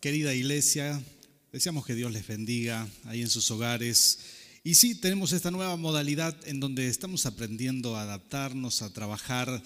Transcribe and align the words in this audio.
Querida 0.00 0.34
iglesia, 0.34 0.98
deseamos 1.52 1.84
que 1.84 1.94
Dios 1.94 2.10
les 2.10 2.26
bendiga 2.26 2.88
ahí 3.04 3.20
en 3.20 3.28
sus 3.28 3.50
hogares. 3.50 4.20
Y 4.64 4.72
sí, 4.72 4.94
tenemos 4.94 5.32
esta 5.32 5.50
nueva 5.50 5.76
modalidad 5.76 6.34
en 6.48 6.58
donde 6.58 6.88
estamos 6.88 7.26
aprendiendo 7.26 7.94
a 7.96 8.02
adaptarnos, 8.04 8.80
a 8.80 8.94
trabajar 8.94 9.62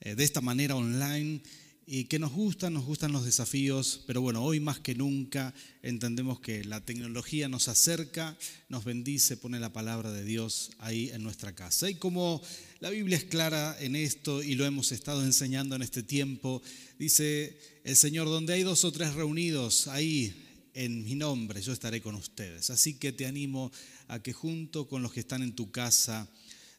eh, 0.00 0.14
de 0.14 0.24
esta 0.24 0.40
manera 0.40 0.74
online 0.74 1.42
y 1.90 2.04
que 2.04 2.18
nos 2.18 2.32
gustan, 2.32 2.74
nos 2.74 2.84
gustan 2.84 3.12
los 3.12 3.24
desafíos, 3.24 4.02
pero 4.06 4.20
bueno, 4.20 4.44
hoy 4.44 4.60
más 4.60 4.78
que 4.78 4.94
nunca 4.94 5.54
entendemos 5.80 6.38
que 6.38 6.62
la 6.62 6.84
tecnología 6.84 7.48
nos 7.48 7.68
acerca, 7.68 8.36
nos 8.68 8.84
bendice, 8.84 9.38
pone 9.38 9.58
la 9.58 9.72
palabra 9.72 10.12
de 10.12 10.22
Dios 10.22 10.70
ahí 10.80 11.08
en 11.08 11.22
nuestra 11.22 11.54
casa. 11.54 11.88
Y 11.88 11.94
como 11.94 12.42
la 12.80 12.90
Biblia 12.90 13.16
es 13.16 13.24
clara 13.24 13.74
en 13.80 13.96
esto 13.96 14.42
y 14.42 14.54
lo 14.54 14.66
hemos 14.66 14.92
estado 14.92 15.24
enseñando 15.24 15.76
en 15.76 15.82
este 15.82 16.02
tiempo, 16.02 16.60
dice 16.98 17.58
el 17.84 17.96
Señor, 17.96 18.28
donde 18.28 18.52
hay 18.52 18.64
dos 18.64 18.84
o 18.84 18.92
tres 18.92 19.14
reunidos, 19.14 19.86
ahí 19.86 20.44
en 20.74 21.02
mi 21.04 21.14
nombre 21.14 21.62
yo 21.62 21.72
estaré 21.72 22.02
con 22.02 22.16
ustedes. 22.16 22.68
Así 22.68 22.98
que 22.98 23.12
te 23.12 23.24
animo 23.24 23.72
a 24.08 24.22
que 24.22 24.34
junto 24.34 24.86
con 24.86 25.02
los 25.02 25.14
que 25.14 25.20
están 25.20 25.42
en 25.42 25.54
tu 25.54 25.70
casa, 25.70 26.28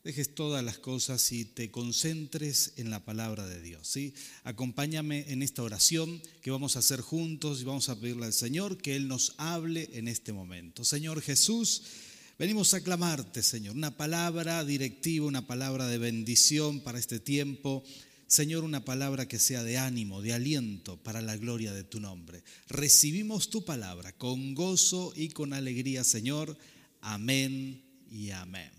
dejes 0.09 0.33
todas 0.33 0.63
las 0.63 0.79
cosas 0.79 1.31
y 1.31 1.45
te 1.45 1.69
concentres 1.69 2.73
en 2.77 2.89
la 2.89 3.05
palabra 3.05 3.45
de 3.45 3.61
Dios. 3.61 3.87
¿sí? 3.87 4.15
Acompáñame 4.43 5.25
en 5.27 5.43
esta 5.43 5.61
oración 5.61 6.19
que 6.41 6.49
vamos 6.49 6.75
a 6.75 6.79
hacer 6.79 7.01
juntos 7.01 7.61
y 7.61 7.65
vamos 7.65 7.89
a 7.89 7.99
pedirle 7.99 8.25
al 8.25 8.33
Señor 8.33 8.79
que 8.79 8.95
Él 8.95 9.07
nos 9.07 9.35
hable 9.37 9.87
en 9.93 10.07
este 10.07 10.33
momento. 10.33 10.83
Señor 10.83 11.21
Jesús, 11.21 11.83
venimos 12.39 12.73
a 12.73 12.81
clamarte, 12.81 13.43
Señor, 13.43 13.75
una 13.75 13.95
palabra 13.95 14.65
directiva, 14.65 15.27
una 15.27 15.45
palabra 15.45 15.85
de 15.85 15.99
bendición 15.99 16.79
para 16.79 16.97
este 16.97 17.19
tiempo. 17.19 17.83
Señor, 18.25 18.63
una 18.63 18.83
palabra 18.83 19.27
que 19.27 19.37
sea 19.37 19.63
de 19.63 19.77
ánimo, 19.77 20.23
de 20.23 20.33
aliento 20.33 20.97
para 20.97 21.21
la 21.21 21.37
gloria 21.37 21.71
de 21.71 21.83
tu 21.83 21.99
nombre. 21.99 22.41
Recibimos 22.67 23.51
tu 23.51 23.63
palabra 23.63 24.11
con 24.13 24.55
gozo 24.55 25.13
y 25.15 25.29
con 25.29 25.53
alegría, 25.53 26.03
Señor. 26.03 26.57
Amén 26.99 27.83
y 28.09 28.31
amén. 28.31 28.78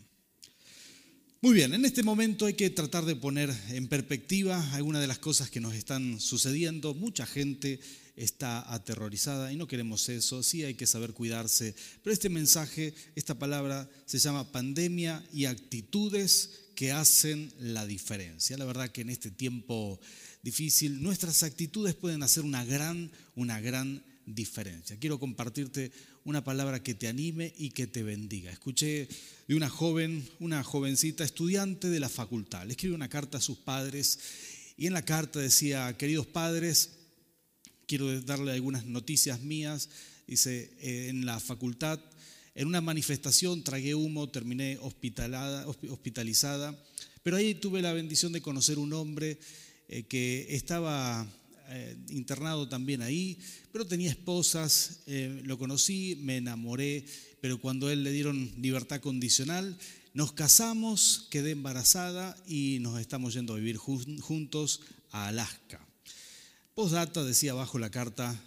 Muy 1.43 1.55
bien, 1.55 1.73
en 1.73 1.87
este 1.87 2.03
momento 2.03 2.45
hay 2.45 2.53
que 2.53 2.69
tratar 2.69 3.07
de 3.07 3.17
poner 3.17 3.51
en 3.71 3.89
perspectiva 3.89 4.75
algunas 4.75 5.01
de 5.01 5.07
las 5.07 5.19
cosas 5.19 5.49
que 5.49 5.59
nos 5.59 5.75
están 5.75 6.21
sucediendo. 6.21 6.93
Mucha 6.93 7.25
gente 7.25 7.81
está 8.15 8.71
aterrorizada 8.71 9.51
y 9.51 9.57
no 9.57 9.67
queremos 9.67 10.07
eso, 10.11 10.43
sí 10.43 10.65
hay 10.65 10.75
que 10.75 10.87
saber 10.87 11.15
cuidarse, 11.15 11.75
pero 12.03 12.13
este 12.13 12.29
mensaje, 12.29 12.93
esta 13.17 13.39
palabra 13.39 13.89
se 14.05 14.19
llama 14.19 14.53
pandemia 14.53 15.27
y 15.33 15.47
actitudes 15.47 16.51
que 16.75 16.93
hacen 16.93 17.51
la 17.59 17.87
diferencia. 17.87 18.59
La 18.59 18.67
verdad 18.67 18.91
que 18.91 19.01
en 19.01 19.09
este 19.09 19.31
tiempo 19.31 19.99
difícil 20.43 21.03
nuestras 21.03 21.43
actitudes 21.43 21.95
pueden 21.95 22.23
hacer 22.23 22.45
una 22.45 22.67
gran, 22.67 23.11
una 23.35 23.63
gran 23.63 24.05
diferencia. 24.27 24.99
Quiero 24.99 25.19
compartirte 25.19 25.91
una 26.25 26.45
palabra 26.45 26.83
que 26.83 26.95
te 26.95 27.09
anime 27.09 27.53
y 27.57 27.71
que 27.71 27.87
te 27.87 28.03
bendiga. 28.03 28.51
Escuché 28.51 29.09
de 29.49 29.55
una 29.55 29.69
joven, 29.69 30.29
una 30.39 30.63
jovencita 30.63 31.25
estudiante 31.25 31.89
de 31.89 32.01
la 32.01 32.09
facultad. 32.09 32.67
Le 32.67 32.73
escribe 32.73 32.95
una 32.95 33.09
carta 33.09 33.39
a 33.39 33.41
sus 33.41 33.59
padres 33.59 34.19
y 34.77 34.87
en 34.87 34.93
la 34.93 35.05
carta 35.05 35.41
decía, 35.41 35.97
queridos 35.97 36.27
padres, 36.27 36.91
quiero 37.87 38.21
darle 38.23 38.53
algunas 38.53 38.87
noticias 38.87 39.41
mías. 39.41 39.89
Dice, 40.27 40.71
eh, 40.81 41.09
en 41.09 41.27
la 41.27 41.41
facultad, 41.41 42.01
en 42.55 42.69
una 42.69 42.81
manifestación 42.81 43.65
tragué 43.65 43.95
humo, 43.95 44.29
terminé 44.29 44.79
hospitalizada, 44.81 45.65
pero 47.23 47.37
ahí 47.37 47.55
tuve 47.55 47.83
la 47.83 47.93
bendición 47.93 48.33
de 48.33 48.41
conocer 48.41 48.79
un 48.79 48.93
hombre 48.93 49.39
eh, 49.89 50.05
que 50.05 50.47
estaba 50.55 51.27
eh, 51.71 51.97
internado 52.11 52.69
también 52.69 53.03
ahí, 53.03 53.39
pero 53.73 53.87
tenía 53.87 54.11
esposas, 54.11 55.01
eh, 55.07 55.43
lo 55.45 55.59
conocí, 55.59 56.17
me 56.21 56.37
enamoré, 56.39 57.05
pero 57.41 57.61
cuando 57.61 57.91
él 57.91 58.03
le 58.03 58.13
dieron 58.13 58.53
libertad 58.59 59.01
condicional, 59.01 59.79
nos 60.13 60.33
casamos, 60.33 61.29
quedé 61.31 61.53
embarazada 61.53 62.37
y 62.47 62.79
nos 62.81 63.01
estamos 63.01 63.35
yendo 63.35 63.55
a 63.55 63.59
vivir 63.59 63.77
juntos 63.77 64.81
a 65.11 65.29
Alaska. 65.29 65.87
Postdata 66.75 67.25
decía 67.25 67.53
abajo 67.53 67.79
la 67.79 67.91
carta, 67.91 68.41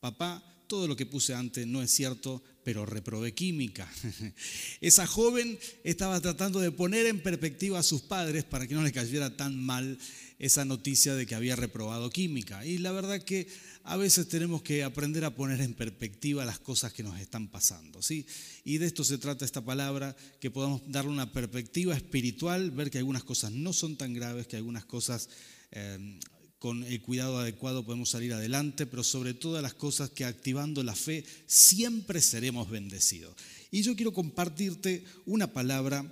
papá, 0.00 0.42
todo 0.72 0.88
lo 0.88 0.96
que 0.96 1.04
puse 1.04 1.34
antes 1.34 1.66
no 1.66 1.82
es 1.82 1.90
cierto, 1.90 2.42
pero 2.64 2.86
reprobé 2.86 3.34
química. 3.34 3.86
Esa 4.80 5.06
joven 5.06 5.58
estaba 5.84 6.18
tratando 6.18 6.60
de 6.60 6.72
poner 6.72 7.04
en 7.04 7.22
perspectiva 7.22 7.78
a 7.78 7.82
sus 7.82 8.00
padres 8.00 8.44
para 8.44 8.66
que 8.66 8.72
no 8.72 8.82
le 8.82 8.90
cayera 8.90 9.36
tan 9.36 9.62
mal 9.62 9.98
esa 10.38 10.64
noticia 10.64 11.14
de 11.14 11.26
que 11.26 11.34
había 11.34 11.56
reprobado 11.56 12.08
química. 12.08 12.64
Y 12.64 12.78
la 12.78 12.90
verdad 12.90 13.22
que 13.22 13.48
a 13.84 13.98
veces 13.98 14.28
tenemos 14.28 14.62
que 14.62 14.82
aprender 14.82 15.26
a 15.26 15.34
poner 15.34 15.60
en 15.60 15.74
perspectiva 15.74 16.46
las 16.46 16.58
cosas 16.58 16.94
que 16.94 17.02
nos 17.02 17.20
están 17.20 17.48
pasando. 17.48 18.00
¿sí? 18.00 18.24
Y 18.64 18.78
de 18.78 18.86
esto 18.86 19.04
se 19.04 19.18
trata 19.18 19.44
esta 19.44 19.62
palabra, 19.62 20.16
que 20.40 20.50
podamos 20.50 20.80
darle 20.86 21.10
una 21.10 21.34
perspectiva 21.34 21.94
espiritual, 21.94 22.70
ver 22.70 22.90
que 22.90 22.96
algunas 22.96 23.24
cosas 23.24 23.52
no 23.52 23.74
son 23.74 23.98
tan 23.98 24.14
graves, 24.14 24.46
que 24.46 24.56
algunas 24.56 24.86
cosas... 24.86 25.28
Eh, 25.70 26.18
con 26.62 26.84
el 26.84 27.02
cuidado 27.02 27.40
adecuado 27.40 27.84
podemos 27.84 28.10
salir 28.10 28.32
adelante, 28.32 28.86
pero 28.86 29.02
sobre 29.02 29.34
todas 29.34 29.64
las 29.64 29.74
cosas 29.74 30.10
que 30.10 30.24
activando 30.24 30.84
la 30.84 30.94
fe 30.94 31.24
siempre 31.48 32.20
seremos 32.20 32.70
bendecidos. 32.70 33.34
Y 33.72 33.82
yo 33.82 33.96
quiero 33.96 34.12
compartirte 34.12 35.02
una 35.26 35.52
palabra 35.52 36.06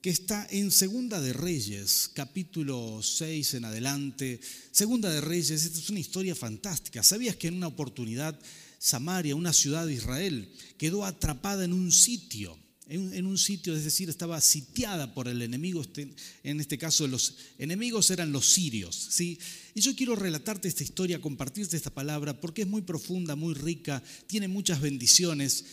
que 0.00 0.08
está 0.08 0.46
en 0.50 0.70
Segunda 0.70 1.20
de 1.20 1.34
Reyes, 1.34 2.10
capítulo 2.14 3.02
6 3.02 3.52
en 3.52 3.66
adelante. 3.66 4.40
Segunda 4.70 5.10
de 5.10 5.20
Reyes, 5.20 5.50
esta 5.62 5.78
es 5.78 5.90
una 5.90 6.00
historia 6.00 6.34
fantástica. 6.34 7.02
¿Sabías 7.02 7.36
que 7.36 7.48
en 7.48 7.56
una 7.56 7.66
oportunidad 7.66 8.40
Samaria, 8.78 9.36
una 9.36 9.52
ciudad 9.52 9.84
de 9.84 9.92
Israel, 9.92 10.50
quedó 10.78 11.04
atrapada 11.04 11.66
en 11.66 11.74
un 11.74 11.92
sitio? 11.92 12.56
En, 12.92 13.26
un 13.26 13.38
sitio, 13.38 13.74
es 13.74 13.84
decir, 13.84 14.10
estaba 14.10 14.40
sitiada 14.40 15.14
por 15.14 15.26
el 15.26 15.40
enemigo, 15.40 15.80
este, 15.80 16.12
en 16.42 16.60
este 16.60 16.76
caso 16.76 17.06
los 17.06 17.36
enemigos 17.58 18.10
eran 18.10 18.32
los 18.32 18.46
sirios. 18.46 18.94
¿sí? 18.94 19.38
Y 19.74 19.80
yo 19.80 19.96
quiero 19.96 20.14
relatarte 20.14 20.68
esta 20.68 20.82
historia, 20.82 21.20
compartirte 21.20 21.76
esta 21.76 21.88
palabra, 21.88 22.38
porque 22.38 22.62
es 22.62 22.68
muy 22.68 22.82
profunda, 22.82 23.34
muy 23.34 23.54
rica, 23.54 24.02
tiene 24.26 24.46
muchas 24.46 24.80
bendiciones 24.80 25.64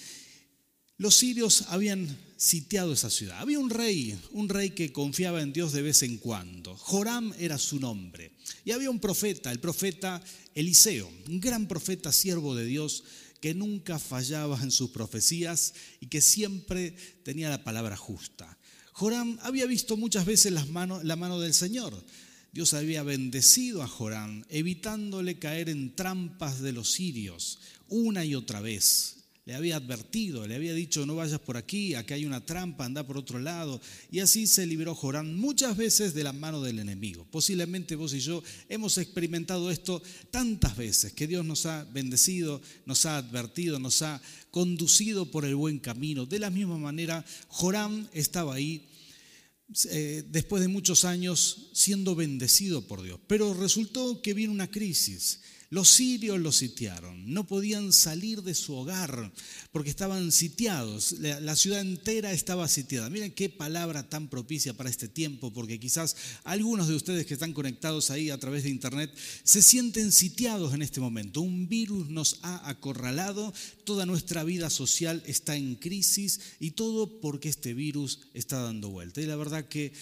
los 1.00 1.16
sirios 1.16 1.64
habían 1.70 2.18
sitiado 2.36 2.92
esa 2.92 3.10
ciudad. 3.10 3.40
Había 3.40 3.58
un 3.58 3.70
rey, 3.70 4.20
un 4.32 4.50
rey 4.50 4.72
que 4.72 4.92
confiaba 4.92 5.42
en 5.42 5.54
Dios 5.54 5.72
de 5.72 5.82
vez 5.82 6.04
en 6.04 6.18
cuando. 6.18 6.76
Joram 6.76 7.34
era 7.40 7.58
su 7.58 7.80
nombre. 7.80 8.34
Y 8.66 8.72
había 8.72 8.90
un 8.90 9.00
profeta, 9.00 9.50
el 9.50 9.62
profeta 9.62 10.22
Eliseo, 10.54 11.10
un 11.30 11.40
gran 11.40 11.70
profeta, 11.70 12.12
siervo 12.12 12.54
de 12.54 12.66
Dios, 12.66 13.06
que 13.42 13.54
nunca 13.54 14.00
fallaba 14.00 14.62
en 14.62 14.72
sus 14.72 14.90
profecías 14.92 15.74
y 16.00 16.08
que 16.08 16.22
siempre 16.22 16.96
tenía 17.24 17.50
la 17.50 17.64
palabra 17.64 17.96
justa. 17.98 18.58
Joram 18.94 19.38
había 19.42 19.66
visto 19.66 19.96
muchas 19.98 20.26
veces 20.26 20.52
la 20.52 21.16
mano 21.16 21.40
del 21.40 21.54
Señor. 21.54 22.06
Dios 22.52 22.74
había 22.74 23.04
bendecido 23.04 23.84
a 23.84 23.88
Joram, 23.88 24.44
evitándole 24.50 25.40
caer 25.40 25.70
en 25.70 25.96
trampas 25.96 26.62
de 26.62 26.74
los 26.74 26.92
sirios 26.92 27.60
una 27.88 28.26
y 28.26 28.36
otra 28.36 28.60
vez 28.60 29.19
le 29.50 29.56
había 29.56 29.78
advertido, 29.78 30.46
le 30.46 30.54
había 30.54 30.76
dicho 30.76 31.08
no 31.08 31.16
vayas 31.16 31.40
por 31.40 31.58
aquí, 31.58 31.96
aquí 31.96 32.14
hay 32.14 32.24
una 32.24 32.46
trampa, 32.46 32.86
anda 32.86 33.08
por 33.08 33.18
otro 33.18 33.40
lado. 33.40 33.82
Y 34.12 34.20
así 34.20 34.46
se 34.46 34.68
libró 34.68 34.94
Jorán 34.94 35.36
muchas 35.36 35.76
veces 35.76 36.14
de 36.14 36.24
la 36.24 36.34
mano 36.34 36.62
del 36.62 36.78
enemigo. 36.78 37.26
Posiblemente 37.32 37.96
vos 37.96 38.14
y 38.14 38.20
yo 38.20 38.44
hemos 38.70 39.00
experimentado 39.00 39.72
esto 39.72 40.04
tantas 40.30 40.78
veces, 40.78 41.14
que 41.14 41.26
Dios 41.26 41.44
nos 41.44 41.66
ha 41.66 41.84
bendecido, 41.86 42.62
nos 42.86 43.08
ha 43.08 43.18
advertido, 43.18 43.80
nos 43.80 44.04
ha 44.04 44.22
conducido 44.52 45.32
por 45.32 45.46
el 45.46 45.56
buen 45.56 45.80
camino. 45.80 46.28
De 46.28 46.38
la 46.38 46.52
misma 46.52 46.78
manera, 46.78 47.26
Jorán 47.48 48.08
estaba 48.14 48.54
ahí 48.54 48.88
eh, 49.90 50.26
después 50.30 50.62
de 50.62 50.68
muchos 50.68 51.06
años 51.06 51.72
siendo 51.74 52.14
bendecido 52.14 52.86
por 52.86 53.02
Dios. 53.02 53.20
Pero 53.26 53.56
resultó 53.56 54.22
que 54.22 54.36
vino 54.36 54.52
una 54.52 54.70
crisis 54.70 55.40
los 55.72 55.90
sirios 55.90 56.40
los 56.40 56.56
sitiaron, 56.56 57.32
no 57.32 57.46
podían 57.46 57.94
salir 57.94 58.42
de 58.42 58.56
su 58.56 58.74
hogar 58.74 59.32
porque 59.72 59.92
estaban 59.92 60.32
sitiados, 60.32 61.12
la, 61.20 61.56
ciudad 61.56 61.82
entera 61.82 62.32
estaba 62.32 62.68
sitiada. 62.68 63.10
Miren 63.10 63.32
qué 63.32 63.50
palabra 63.50 64.10
tan 64.10 64.30
propicia 64.30 64.74
para 64.74 64.90
este 64.90 65.08
tiempo, 65.08 65.54
porque 65.54 65.80
quizás 65.80 66.16
algunos 66.44 66.88
de 66.88 66.96
ustedes 66.96 67.26
que 67.28 67.36
están 67.36 67.54
conectados 67.54 68.10
ahí 68.10 68.32
a 68.32 68.40
través 68.40 68.64
de 68.64 68.70
internet 68.70 69.16
se 69.44 69.62
sienten 69.62 70.12
sitiados 70.12 70.74
en 70.74 70.82
este 70.82 71.00
momento. 71.00 71.42
Un 71.42 71.70
virus 71.70 72.10
nos 72.10 72.40
ha 72.42 72.68
acorralado, 72.68 73.54
toda 73.84 74.08
nuestra 74.08 74.44
vida 74.44 74.72
social 74.72 75.22
está 75.28 75.56
en 75.56 75.76
crisis 75.76 76.40
y 76.60 76.72
todo 76.72 77.20
porque 77.22 77.50
este 77.50 77.76
virus 77.76 78.22
está 78.34 78.60
dando 78.62 78.90
vuelta. 78.90 79.22
Y 79.22 79.26
la 79.26 79.36
verdad 79.36 79.68
que 79.68 79.94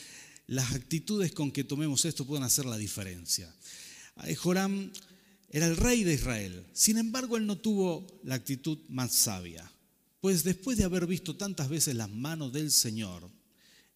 las 0.47 0.71
actitudes 0.71 1.33
con 1.33 1.51
que 1.51 1.65
tomemos 1.65 2.06
esto 2.06 2.25
pueden 2.25 2.45
hacer 2.45 2.65
la 2.65 2.77
diferencia. 2.77 3.53
Joram 4.42 4.92
era 5.49 5.65
el 5.65 5.77
rey 5.77 6.03
de 6.03 6.13
Israel. 6.13 6.65
Sin 6.73 6.97
embargo, 6.97 7.38
él 7.38 7.45
no 7.45 7.57
tuvo 7.57 8.05
la 8.23 8.35
actitud 8.35 8.79
más 8.89 9.13
sabia, 9.13 9.71
pues 10.19 10.44
después 10.44 10.77
de 10.77 10.83
haber 10.83 11.07
visto 11.07 11.35
tantas 11.35 11.69
veces 11.69 11.95
las 11.95 12.09
manos 12.09 12.51
del 12.51 12.71
Señor, 12.71 13.29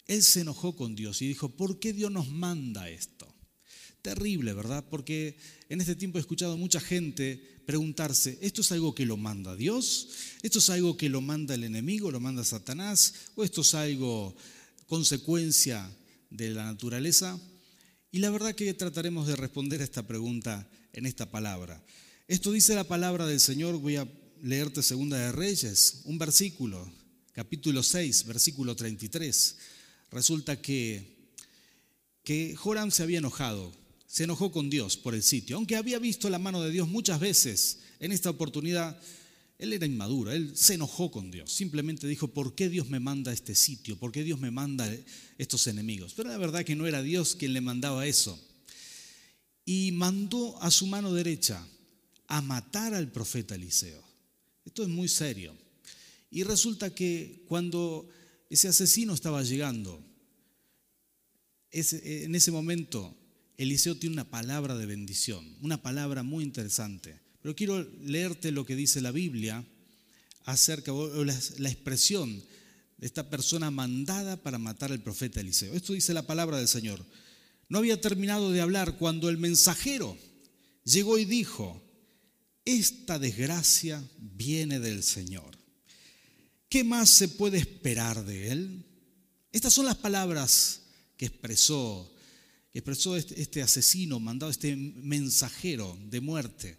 él 0.06 0.22
se 0.22 0.40
enojó 0.40 0.74
con 0.74 0.94
Dios 0.94 1.22
y 1.22 1.28
dijo, 1.28 1.50
¿por 1.50 1.78
qué 1.78 1.92
Dios 1.92 2.10
nos 2.10 2.28
manda 2.28 2.88
esto? 2.88 3.32
Terrible, 4.02 4.52
¿verdad? 4.52 4.84
Porque 4.90 5.36
en 5.68 5.80
este 5.80 5.94
tiempo 5.94 6.18
he 6.18 6.20
escuchado 6.20 6.54
a 6.54 6.56
mucha 6.56 6.80
gente 6.80 7.36
preguntarse, 7.66 8.38
¿esto 8.40 8.62
es 8.62 8.72
algo 8.72 8.94
que 8.94 9.06
lo 9.06 9.16
manda 9.16 9.54
Dios? 9.54 10.08
¿Esto 10.42 10.58
es 10.58 10.70
algo 10.70 10.96
que 10.96 11.08
lo 11.08 11.20
manda 11.20 11.54
el 11.54 11.64
enemigo, 11.64 12.10
lo 12.10 12.18
manda 12.18 12.44
Satanás? 12.44 13.14
¿O 13.36 13.44
esto 13.44 13.60
es 13.60 13.74
algo 13.74 14.34
consecuencia 14.86 15.88
de 16.30 16.50
la 16.50 16.64
naturaleza? 16.64 17.38
Y 18.10 18.18
la 18.18 18.30
verdad 18.30 18.54
que 18.54 18.74
trataremos 18.74 19.28
de 19.28 19.36
responder 19.36 19.80
a 19.80 19.84
esta 19.84 20.06
pregunta 20.06 20.68
en 20.92 21.06
esta 21.06 21.30
palabra. 21.30 21.82
Esto 22.28 22.52
dice 22.52 22.74
la 22.74 22.84
palabra 22.84 23.26
del 23.26 23.40
Señor, 23.40 23.78
voy 23.78 23.96
a 23.96 24.08
leerte 24.42 24.82
Segunda 24.82 25.18
de 25.18 25.32
Reyes, 25.32 26.02
un 26.04 26.18
versículo, 26.18 26.90
capítulo 27.32 27.82
6, 27.82 28.26
versículo 28.26 28.76
33. 28.76 29.56
Resulta 30.10 30.60
que, 30.60 31.30
que 32.24 32.54
Joram 32.56 32.90
se 32.90 33.02
había 33.02 33.18
enojado 33.18 33.82
se 34.12 34.24
enojó 34.24 34.52
con 34.52 34.68
Dios 34.68 34.98
por 34.98 35.14
el 35.14 35.22
sitio. 35.22 35.56
Aunque 35.56 35.74
había 35.74 35.98
visto 35.98 36.28
la 36.28 36.38
mano 36.38 36.60
de 36.60 36.70
Dios 36.70 36.86
muchas 36.86 37.18
veces, 37.18 37.78
en 37.98 38.12
esta 38.12 38.28
oportunidad 38.28 39.00
él 39.58 39.72
era 39.72 39.86
inmaduro, 39.86 40.30
él 40.30 40.52
se 40.54 40.74
enojó 40.74 41.10
con 41.10 41.30
Dios. 41.30 41.50
Simplemente 41.50 42.06
dijo, 42.06 42.28
¿por 42.28 42.54
qué 42.54 42.68
Dios 42.68 42.90
me 42.90 43.00
manda 43.00 43.32
este 43.32 43.54
sitio? 43.54 43.96
¿Por 43.96 44.12
qué 44.12 44.22
Dios 44.22 44.38
me 44.38 44.50
manda 44.50 44.86
estos 45.38 45.66
enemigos? 45.66 46.12
Pero 46.14 46.28
la 46.28 46.36
verdad 46.36 46.62
que 46.62 46.76
no 46.76 46.86
era 46.86 47.00
Dios 47.00 47.34
quien 47.36 47.54
le 47.54 47.62
mandaba 47.62 48.06
eso. 48.06 48.38
Y 49.64 49.92
mandó 49.92 50.60
a 50.62 50.70
su 50.70 50.86
mano 50.86 51.12
derecha 51.12 51.66
a 52.26 52.40
matar 52.40 52.94
al 52.94 53.10
profeta 53.10 53.54
Eliseo. 53.54 54.02
Esto 54.64 54.82
es 54.82 54.88
muy 54.88 55.08
serio. 55.08 55.56
Y 56.30 56.44
resulta 56.44 56.94
que 56.94 57.44
cuando 57.46 58.08
ese 58.48 58.68
asesino 58.68 59.14
estaba 59.14 59.42
llegando, 59.42 60.02
en 61.70 62.34
ese 62.34 62.50
momento 62.50 63.14
Eliseo 63.56 63.96
tiene 63.96 64.14
una 64.14 64.30
palabra 64.30 64.76
de 64.76 64.86
bendición, 64.86 65.56
una 65.60 65.82
palabra 65.82 66.22
muy 66.22 66.44
interesante. 66.44 67.20
Pero 67.42 67.54
quiero 67.54 67.82
leerte 68.04 68.52
lo 68.52 68.64
que 68.64 68.76
dice 68.76 69.00
la 69.00 69.10
Biblia 69.10 69.64
acerca 70.44 70.92
de 70.92 71.24
la, 71.58 71.68
expresión 71.70 72.42
de 72.98 73.06
esta 73.06 73.28
persona 73.30 73.70
mandada 73.70 74.36
para 74.36 74.58
matar 74.58 74.92
al 74.92 75.02
profeta 75.02 75.40
Eliseo. 75.40 75.74
Esto 75.74 75.92
dice 75.92 76.14
la 76.14 76.26
palabra 76.26 76.56
del 76.56 76.68
Señor. 76.68 77.04
No 77.72 77.78
había 77.78 77.98
terminado 77.98 78.52
de 78.52 78.60
hablar 78.60 78.98
cuando 78.98 79.30
el 79.30 79.38
mensajero 79.38 80.14
llegó 80.84 81.16
y 81.16 81.24
dijo, 81.24 81.82
esta 82.66 83.18
desgracia 83.18 84.06
viene 84.18 84.78
del 84.78 85.02
Señor. 85.02 85.58
¿Qué 86.68 86.84
más 86.84 87.08
se 87.08 87.28
puede 87.28 87.56
esperar 87.56 88.26
de 88.26 88.52
él? 88.52 88.84
Estas 89.52 89.72
son 89.72 89.86
las 89.86 89.96
palabras 89.96 90.82
que 91.16 91.24
expresó 91.24 92.14
expresó 92.74 93.16
este, 93.16 93.40
este, 93.40 93.62
asesino, 93.62 94.20
mandado 94.20 94.52
este 94.52 94.76
mensajero 94.76 95.98
de 96.10 96.20
muerte, 96.20 96.76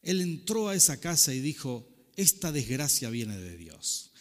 él 0.00 0.22
entró 0.22 0.70
a 0.70 0.74
esa 0.74 0.98
casa 0.98 1.34
y 1.34 1.40
dijo, 1.40 1.86
esta 2.16 2.52
desgracia 2.52 3.10
viene 3.10 3.36
de 3.36 3.58
Dios. 3.58 4.12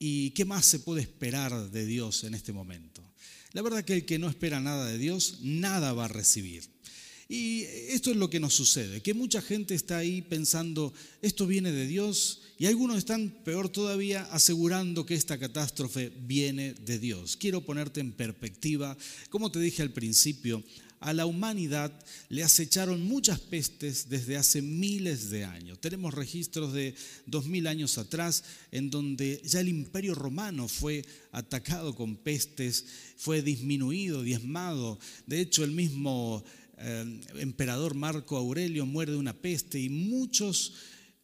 ¿Y 0.00 0.30
qué 0.30 0.44
más 0.44 0.66
se 0.66 0.80
puede 0.80 1.02
esperar 1.02 1.70
de 1.70 1.86
Dios 1.86 2.24
en 2.24 2.34
este 2.34 2.52
momento? 2.52 3.13
La 3.54 3.62
verdad 3.62 3.84
que 3.84 3.94
el 3.94 4.04
que 4.04 4.18
no 4.18 4.28
espera 4.28 4.60
nada 4.60 4.84
de 4.86 4.98
Dios, 4.98 5.38
nada 5.42 5.92
va 5.92 6.06
a 6.06 6.08
recibir. 6.08 6.64
Y 7.28 7.62
esto 7.88 8.10
es 8.10 8.16
lo 8.16 8.28
que 8.28 8.40
nos 8.40 8.52
sucede, 8.52 9.00
que 9.00 9.14
mucha 9.14 9.40
gente 9.40 9.74
está 9.74 9.98
ahí 9.98 10.20
pensando, 10.22 10.92
esto 11.22 11.46
viene 11.46 11.72
de 11.72 11.86
Dios, 11.86 12.42
y 12.58 12.66
algunos 12.66 12.98
están, 12.98 13.30
peor 13.44 13.68
todavía, 13.68 14.24
asegurando 14.32 15.06
que 15.06 15.14
esta 15.14 15.38
catástrofe 15.38 16.12
viene 16.26 16.74
de 16.74 16.98
Dios. 16.98 17.36
Quiero 17.36 17.64
ponerte 17.64 18.00
en 18.00 18.12
perspectiva, 18.12 18.96
como 19.30 19.50
te 19.50 19.60
dije 19.60 19.82
al 19.82 19.92
principio, 19.92 20.62
a 21.04 21.12
la 21.12 21.26
humanidad 21.26 21.92
le 22.30 22.42
acecharon 22.42 23.02
muchas 23.02 23.38
pestes 23.38 24.08
desde 24.08 24.38
hace 24.38 24.62
miles 24.62 25.28
de 25.28 25.44
años. 25.44 25.78
Tenemos 25.78 26.14
registros 26.14 26.72
de 26.72 26.94
dos 27.26 27.44
mil 27.44 27.66
años 27.66 27.98
atrás 27.98 28.42
en 28.72 28.88
donde 28.88 29.42
ya 29.44 29.60
el 29.60 29.68
imperio 29.68 30.14
romano 30.14 30.66
fue 30.66 31.04
atacado 31.30 31.94
con 31.94 32.16
pestes, 32.16 32.86
fue 33.18 33.42
disminuido, 33.42 34.22
diezmado. 34.22 34.98
De 35.26 35.40
hecho, 35.40 35.62
el 35.62 35.72
mismo 35.72 36.42
eh, 36.78 37.20
emperador 37.34 37.94
Marco 37.94 38.38
Aurelio 38.38 38.86
muere 38.86 39.12
de 39.12 39.18
una 39.18 39.34
peste 39.34 39.78
y 39.78 39.90
muchos, 39.90 40.72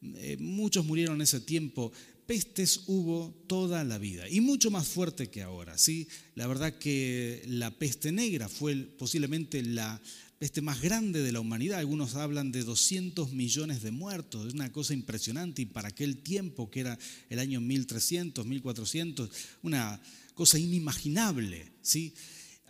eh, 0.03 0.37
muchos 0.39 0.85
murieron 0.85 1.17
en 1.17 1.23
ese 1.23 1.41
tiempo. 1.41 1.91
Pestes 2.31 2.83
hubo 2.87 3.35
toda 3.49 3.83
la 3.83 3.99
vida 3.99 4.29
y 4.29 4.41
mucho 4.41 4.71
más 4.71 4.87
fuerte 4.87 5.31
que 5.31 5.43
ahora. 5.43 5.77
¿sí? 5.77 6.07
La 6.37 6.47
verdad 6.47 6.79
que 6.79 7.43
la 7.49 7.77
peste 7.77 8.13
negra 8.13 8.49
fue 8.49 8.77
posiblemente 8.77 9.65
la 9.65 10.01
peste 10.39 10.63
más 10.63 10.81
grande 10.81 11.25
de 11.25 11.33
la 11.33 11.41
humanidad. 11.41 11.81
Algunos 11.81 12.15
hablan 12.15 12.53
de 12.53 12.63
200 12.63 13.33
millones 13.33 13.83
de 13.83 13.91
muertos. 13.91 14.47
Es 14.47 14.55
una 14.55 14.71
cosa 14.71 14.95
impresionante 14.95 15.63
y 15.63 15.67
para 15.67 15.89
aquel 15.89 16.19
tiempo 16.19 16.71
que 16.71 16.79
era 16.79 16.97
el 17.31 17.41
año 17.41 17.61
1300, 17.61 18.47
1400, 18.47 19.29
una 19.63 20.01
cosa 20.35 20.57
inimaginable. 20.57 21.73
¿sí? 21.83 22.15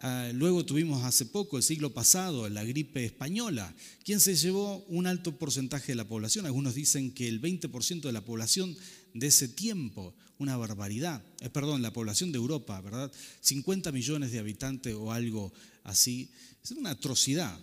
Ah, 0.03 0.31
luego 0.33 0.65
tuvimos 0.65 1.05
hace 1.05 1.27
poco, 1.27 1.59
el 1.59 1.63
siglo 1.63 1.93
pasado, 1.93 2.49
la 2.49 2.65
gripe 2.65 3.05
española, 3.05 3.75
quien 4.03 4.19
se 4.19 4.35
llevó 4.35 4.83
un 4.89 5.07
alto 5.07 5.37
porcentaje 5.37 5.93
de 5.93 5.97
la 5.97 6.09
población. 6.09 6.47
Algunos 6.47 6.75
dicen 6.75 7.13
que 7.13 7.29
el 7.29 7.43
20% 7.43 8.01
de 8.01 8.13
la 8.13 8.25
población 8.25 8.75
de 9.13 9.27
ese 9.27 9.47
tiempo, 9.49 10.15
una 10.39 10.57
barbaridad. 10.57 11.23
Eh, 11.41 11.51
perdón, 11.51 11.83
la 11.83 11.93
población 11.93 12.33
de 12.33 12.39
Europa, 12.39 12.81
¿verdad? 12.81 13.13
50 13.43 13.93
millones 13.93 14.33
de 14.33 14.39
habitantes 14.39 14.95
o 14.95 15.13
algo 15.13 15.53
así. 15.85 16.31
Es 16.65 16.71
una 16.71 16.91
atrocidad. 16.91 17.59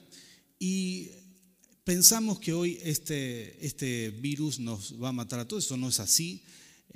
Y 0.60 1.10
pensamos 1.84 2.39
que 2.39 2.54
hoy 2.54 2.78
este, 2.84 3.66
este 3.66 4.12
virus 4.12 4.60
nos 4.60 5.01
va 5.01 5.10
a 5.10 5.13
matar 5.13 5.39
a 5.39 5.48
todos. 5.48 5.66
Eso 5.66 5.75
no 5.75 5.89
es 5.89 6.00
así. 6.00 6.44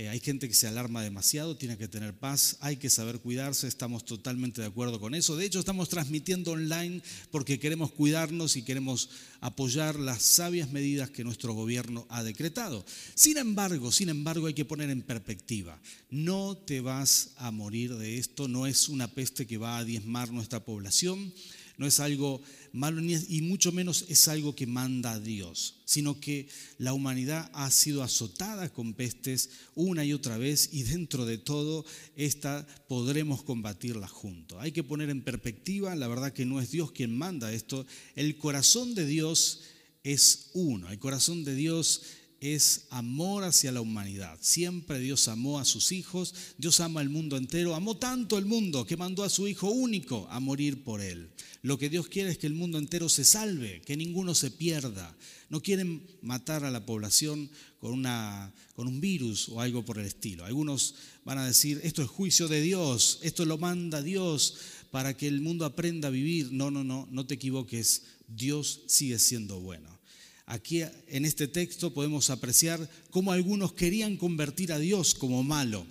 Eh, 0.02 0.10
hay 0.10 0.20
gente 0.20 0.48
que 0.48 0.56
se 0.56 0.66
alarma 0.66 1.04
demasiado, 1.04 1.56
tiene 1.56 1.78
que 1.78 1.88
tener 1.88 2.16
paz, 2.16 2.58
hay 2.60 2.78
que 2.78 2.90
saber 2.90 3.20
cuidarse, 3.20 3.68
estamos 3.68 4.04
totalmente 4.04 4.60
de 4.60 4.66
acuerdo 4.66 5.00
con 5.00 5.14
eso. 5.14 5.36
De 5.36 5.46
hecho, 5.46 5.60
estamos 5.60 5.90
transmitiendo 5.90 6.54
online 6.54 7.04
porque 7.30 7.60
queremos 7.60 7.92
cuidarnos 7.92 8.56
y 8.56 8.64
queremos 8.64 9.12
apoyar 9.42 10.00
las 10.00 10.24
sabias 10.24 10.72
medidas 10.72 11.12
que 11.12 11.24
nuestro 11.24 11.54
gobierno 11.54 12.08
ha 12.10 12.24
decretado. 12.24 12.84
Sin 13.14 13.38
embargo, 13.38 13.92
sin 13.92 14.10
embargo, 14.10 14.48
hay 14.48 14.56
que 14.56 14.66
poner 14.66 14.90
en 14.90 15.04
perspectiva, 15.04 15.80
no 16.10 16.58
te 16.58 16.82
vas 16.82 17.34
a 17.36 17.52
morir 17.52 17.94
de 17.96 18.18
esto, 18.18 18.48
no 18.48 18.66
es 18.66 18.90
una 18.90 19.08
peste 19.08 19.46
que 19.46 19.60
va 19.60 19.78
a 19.78 19.86
diezmar 19.86 20.32
nuestra 20.32 20.66
población 20.66 21.32
no 21.78 21.88
es 21.88 22.00
algo 22.00 22.42
malo 22.74 23.02
y 23.02 23.42
mucho 23.42 23.72
menos 23.72 24.06
es 24.08 24.28
algo 24.28 24.56
que 24.56 24.66
manda 24.66 25.14
a 25.14 25.20
Dios, 25.20 25.82
sino 25.86 26.20
que 26.20 26.48
la 26.78 26.94
humanidad 26.94 27.50
ha 27.54 27.70
sido 27.72 28.04
azotada 28.04 28.70
con 28.70 28.94
pestes 28.94 29.50
una 29.76 30.06
y 30.06 30.14
otra 30.14 30.38
vez 30.38 30.70
y 30.72 30.84
dentro 30.84 31.26
de 31.26 31.38
todo 31.38 31.86
esta 32.16 32.66
podremos 32.88 33.44
combatirla 33.44 34.08
juntos. 34.08 34.58
Hay 34.62 34.72
que 34.72 34.84
poner 34.84 35.10
en 35.10 35.24
perspectiva, 35.24 35.96
la 35.96 36.08
verdad 36.08 36.34
que 36.34 36.46
no 36.46 36.62
es 36.62 36.72
Dios 36.72 36.92
quien 36.92 37.18
manda 37.18 37.54
esto, 37.54 37.86
el 38.16 38.38
corazón 38.38 38.96
de 38.96 39.06
Dios 39.06 39.62
es 40.04 40.50
uno, 40.54 40.90
el 40.90 41.00
corazón 41.00 41.44
de 41.44 41.56
Dios 41.56 42.02
es 42.42 42.88
amor 42.90 43.44
hacia 43.44 43.72
la 43.72 43.82
humanidad. 43.82 44.38
Siempre 44.42 45.00
Dios 45.00 45.28
amó 45.28 45.60
a 45.60 45.66
sus 45.66 45.92
hijos, 45.92 46.34
Dios 46.58 46.80
ama 46.80 47.00
al 47.00 47.10
mundo 47.10 47.38
entero, 47.38 47.76
amó 47.76 47.98
tanto 47.98 48.40
el 48.40 48.46
mundo 48.46 48.84
que 48.84 48.98
mandó 48.98 49.24
a 49.24 49.30
su 49.30 49.48
Hijo 49.48 49.70
único 49.70 50.28
a 50.32 50.40
morir 50.40 50.84
por 50.84 51.02
él. 51.02 51.30
Lo 51.62 51.78
que 51.78 51.90
Dios 51.90 52.08
quiere 52.08 52.32
es 52.32 52.40
que 52.40 52.48
el 52.48 52.56
mundo 52.56 52.80
entero 52.80 53.10
se 53.10 53.24
salve, 53.24 53.84
que 53.86 53.96
ninguno 53.96 54.34
se 54.34 54.50
pierda. 54.50 55.16
No 55.50 55.62
quieren 55.62 56.02
matar 56.24 56.66
a 56.66 56.72
la 56.72 56.84
población 56.84 57.48
con, 57.80 57.94
una, 57.94 58.52
con 58.76 58.88
un 58.88 59.00
virus 59.00 59.48
o 59.50 59.62
algo 59.62 59.86
por 59.86 60.00
el 60.00 60.08
estilo. 60.08 60.44
Algunos 60.44 60.96
van 61.24 61.38
a 61.38 61.46
decir, 61.46 61.80
esto 61.84 62.02
es 62.02 62.10
juicio 62.10 62.48
de 62.48 62.62
Dios, 62.62 63.20
esto 63.22 63.46
lo 63.46 63.60
manda 63.60 64.02
Dios 64.02 64.58
para 64.90 65.16
que 65.16 65.28
el 65.28 65.42
mundo 65.42 65.66
aprenda 65.66 66.08
a 66.08 66.12
vivir. 66.12 66.52
No, 66.52 66.72
no, 66.72 66.84
no, 66.84 67.08
no 67.12 67.28
te 67.28 67.36
equivoques, 67.36 68.02
Dios 68.28 68.82
sigue 68.88 69.20
siendo 69.20 69.60
bueno. 69.60 70.01
Aquí 70.46 70.82
en 71.08 71.26
este 71.26 71.48
texto 71.48 71.94
podemos 71.94 72.30
apreciar 72.30 72.90
cómo 73.10 73.32
algunos 73.32 73.74
querían 73.74 74.18
convertir 74.18 74.74
a 74.74 74.80
Dios 74.80 75.16
como 75.16 75.44
malo. 75.44 75.86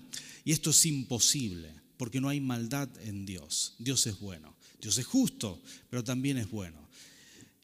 Y 0.45 0.53
esto 0.53 0.71
es 0.71 0.87
imposible, 0.87 1.71
porque 1.97 2.21
no 2.21 2.29
hay 2.29 2.41
maldad 2.41 2.89
en 3.03 3.27
Dios. 3.27 3.75
Dios 3.79 4.07
es 4.07 4.19
bueno. 4.19 4.57
Dios 4.81 4.99
es 4.99 5.07
justo, 5.07 5.63
pero 5.89 6.03
también 6.03 6.39
es 6.39 6.51
bueno. 6.51 6.89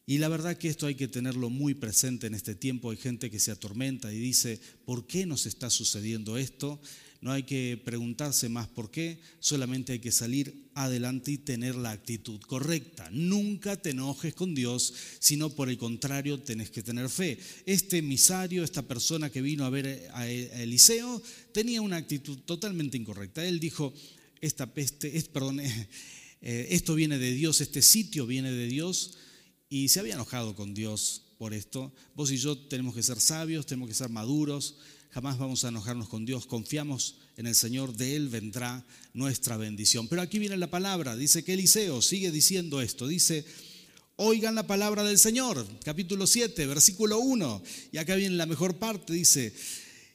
Y 0.05 0.19
la 0.19 0.29
verdad 0.29 0.57
que 0.57 0.69
esto 0.69 0.87
hay 0.87 0.95
que 0.95 1.09
tenerlo 1.09 1.49
muy 1.49 1.73
presente 1.73 2.27
en 2.27 2.33
este 2.33 2.55
tiempo. 2.55 2.91
Hay 2.91 2.97
gente 2.97 3.29
que 3.29 3.39
se 3.39 3.51
atormenta 3.51 4.13
y 4.13 4.17
dice, 4.17 4.59
¿por 4.85 5.05
qué 5.05 5.25
nos 5.25 5.45
está 5.45 5.69
sucediendo 5.69 6.37
esto? 6.37 6.79
No 7.21 7.31
hay 7.31 7.43
que 7.43 7.81
preguntarse 7.83 8.47
más 8.47 8.67
por 8.67 8.91
qué, 8.91 9.19
solamente 9.39 9.93
hay 9.93 9.99
que 9.99 10.11
salir 10.11 10.69
adelante 10.75 11.31
y 11.31 11.37
tener 11.37 11.75
la 11.75 11.91
actitud 11.91 12.39
correcta. 12.41 13.09
Nunca 13.11 13.75
te 13.75 13.89
enojes 13.89 14.35
con 14.35 14.53
Dios, 14.53 14.93
sino 15.19 15.49
por 15.49 15.69
el 15.69 15.77
contrario 15.77 16.39
tenés 16.39 16.69
que 16.69 16.83
tener 16.83 17.09
fe. 17.09 17.39
Este 17.65 17.97
emisario, 17.97 18.63
esta 18.63 18.83
persona 18.83 19.31
que 19.31 19.41
vino 19.41 19.65
a 19.65 19.71
ver 19.71 20.09
a 20.13 20.27
Eliseo, 20.27 21.21
tenía 21.51 21.81
una 21.81 21.97
actitud 21.97 22.37
totalmente 22.39 22.97
incorrecta. 22.97 23.43
Él 23.45 23.59
dijo, 23.59 23.93
esta 24.41 24.73
peste, 24.73 25.17
es, 25.17 25.27
perdón, 25.27 25.59
eh, 25.61 25.87
esto 26.41 26.95
viene 26.95 27.17
de 27.17 27.31
Dios, 27.33 27.61
este 27.61 27.81
sitio 27.81 28.27
viene 28.27 28.51
de 28.51 28.67
Dios 28.67 29.17
y 29.69 29.89
se 29.89 29.99
había 29.99 30.13
enojado 30.13 30.55
con 30.55 30.73
Dios 30.73 31.23
por 31.37 31.53
esto. 31.53 31.93
Vos 32.15 32.31
y 32.31 32.37
yo 32.37 32.57
tenemos 32.57 32.95
que 32.95 33.03
ser 33.03 33.19
sabios, 33.19 33.65
tenemos 33.65 33.89
que 33.89 33.95
ser 33.95 34.09
maduros, 34.09 34.77
jamás 35.09 35.37
vamos 35.37 35.63
a 35.63 35.69
enojarnos 35.69 36.09
con 36.09 36.25
Dios, 36.25 36.45
confiamos 36.45 37.15
en 37.37 37.47
el 37.47 37.55
Señor, 37.55 37.95
de 37.95 38.15
Él 38.15 38.29
vendrá 38.29 38.85
nuestra 39.13 39.57
bendición. 39.57 40.07
Pero 40.07 40.21
aquí 40.21 40.39
viene 40.39 40.57
la 40.57 40.69
palabra, 40.69 41.15
dice 41.15 41.43
que 41.43 41.53
Eliseo 41.53 42.01
sigue 42.01 42.31
diciendo 42.31 42.81
esto, 42.81 43.07
dice, 43.07 43.45
oigan 44.15 44.55
la 44.55 44.67
palabra 44.67 45.03
del 45.03 45.19
Señor, 45.19 45.65
capítulo 45.83 46.27
7, 46.27 46.65
versículo 46.65 47.19
1, 47.19 47.63
y 47.91 47.97
acá 47.97 48.15
viene 48.15 48.35
la 48.35 48.45
mejor 48.45 48.77
parte, 48.77 49.13
dice, 49.13 49.53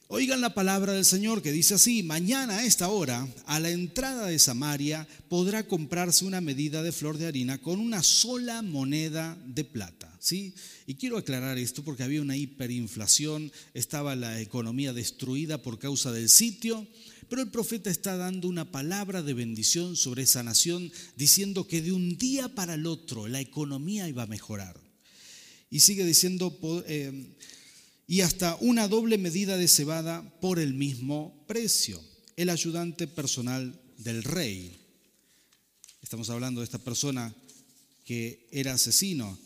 Oigan 0.09 0.41
la 0.41 0.53
palabra 0.53 0.91
del 0.93 1.05
Señor 1.05 1.41
que 1.41 1.53
dice 1.53 1.75
así, 1.75 2.03
mañana 2.03 2.57
a 2.57 2.65
esta 2.65 2.89
hora, 2.89 3.25
a 3.45 3.59
la 3.61 3.71
entrada 3.71 4.27
de 4.27 4.37
Samaria, 4.37 5.07
podrá 5.29 5.65
comprarse 5.65 6.25
una 6.25 6.41
medida 6.41 6.83
de 6.83 6.91
flor 6.91 7.17
de 7.17 7.25
harina 7.25 7.57
con 7.59 7.79
una 7.79 8.03
sola 8.03 8.61
moneda 8.61 9.41
de 9.45 9.63
plata. 9.63 10.13
¿sí? 10.19 10.53
Y 10.87 10.95
quiero 10.95 11.17
aclarar 11.17 11.57
esto 11.57 11.85
porque 11.85 12.03
había 12.03 12.21
una 12.21 12.35
hiperinflación, 12.35 13.51
estaba 13.73 14.15
la 14.17 14.41
economía 14.41 14.91
destruida 14.91 15.61
por 15.61 15.79
causa 15.79 16.11
del 16.11 16.27
sitio, 16.27 16.85
pero 17.29 17.41
el 17.41 17.49
profeta 17.49 17.89
está 17.89 18.17
dando 18.17 18.49
una 18.49 18.69
palabra 18.71 19.23
de 19.23 19.33
bendición 19.33 19.95
sobre 19.95 20.23
esa 20.23 20.43
nación, 20.43 20.91
diciendo 21.15 21.65
que 21.65 21.81
de 21.81 21.93
un 21.93 22.17
día 22.17 22.53
para 22.53 22.73
el 22.73 22.87
otro 22.87 23.29
la 23.29 23.39
economía 23.39 24.09
iba 24.09 24.23
a 24.23 24.27
mejorar. 24.27 24.79
Y 25.69 25.79
sigue 25.79 26.05
diciendo... 26.05 26.59
Eh, 26.87 27.33
y 28.07 28.21
hasta 28.21 28.57
una 28.59 28.87
doble 28.87 29.17
medida 29.17 29.57
de 29.57 29.67
cebada 29.67 30.39
por 30.39 30.59
el 30.59 30.73
mismo 30.73 31.43
precio. 31.47 32.01
El 32.35 32.49
ayudante 32.49 33.07
personal 33.07 33.79
del 33.97 34.23
rey. 34.23 34.79
Estamos 36.01 36.29
hablando 36.29 36.61
de 36.61 36.65
esta 36.65 36.79
persona 36.79 37.33
que 38.03 38.47
era 38.51 38.73
asesino. 38.73 39.37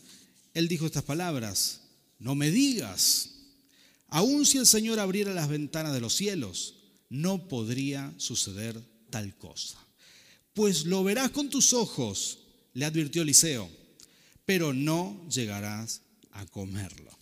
Él 0.54 0.68
dijo 0.68 0.86
estas 0.86 1.04
palabras, 1.04 1.82
no 2.18 2.34
me 2.34 2.50
digas, 2.50 3.30
aun 4.08 4.44
si 4.44 4.58
el 4.58 4.66
Señor 4.66 4.98
abriera 4.98 5.32
las 5.32 5.48
ventanas 5.48 5.92
de 5.92 6.00
los 6.00 6.14
cielos, 6.14 6.74
no 7.08 7.48
podría 7.48 8.12
suceder 8.16 8.82
tal 9.10 9.36
cosa. 9.36 9.78
Pues 10.52 10.84
lo 10.86 11.04
verás 11.04 11.30
con 11.30 11.48
tus 11.48 11.72
ojos, 11.72 12.40
le 12.74 12.84
advirtió 12.84 13.22
Eliseo, 13.22 13.70
pero 14.44 14.72
no 14.72 15.28
llegarás 15.28 16.02
a 16.32 16.46
comerlo. 16.46 17.16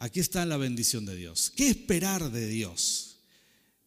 Aquí 0.00 0.20
está 0.20 0.46
la 0.46 0.56
bendición 0.56 1.06
de 1.06 1.16
Dios. 1.16 1.52
¿Qué 1.56 1.68
esperar 1.68 2.30
de 2.30 2.46
Dios? 2.46 3.16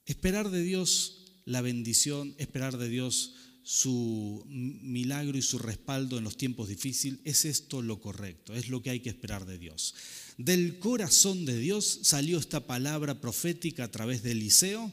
Esperar 0.06 0.50
de 0.50 0.62
Dios 0.62 1.24
la 1.46 1.62
bendición, 1.62 2.36
esperar 2.38 2.78
de 2.78 2.90
Dios 2.90 3.36
su 3.64 4.44
milagro 4.46 5.38
y 5.38 5.42
su 5.42 5.58
respaldo 5.58 6.18
en 6.18 6.26
los 6.26 6.36
tiempos 6.36 6.68
difíciles, 6.68 7.22
es 7.24 7.46
esto 7.46 7.82
lo 7.82 8.02
correcto, 8.02 8.54
es 8.54 8.68
lo 8.68 8.82
que 8.82 8.90
hay 8.90 9.00
que 9.00 9.08
esperar 9.08 9.46
de 9.46 9.58
Dios. 9.58 9.96
Del 10.38 10.80
corazón 10.80 11.46
de 11.46 11.58
Dios 11.58 12.00
salió 12.02 12.40
esta 12.40 12.68
palabra 12.68 13.22
profética 13.22 13.86
a 13.86 13.92
través 13.92 14.22
de 14.22 14.32
Eliseo, 14.32 14.92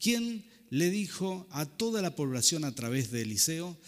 quien 0.00 0.44
le 0.70 0.90
dijo 0.90 1.46
a 1.50 1.66
toda 1.66 2.02
la 2.02 2.16
población 2.16 2.64
a 2.64 2.74
través 2.74 3.12
de 3.12 3.22
Eliseo 3.22 3.78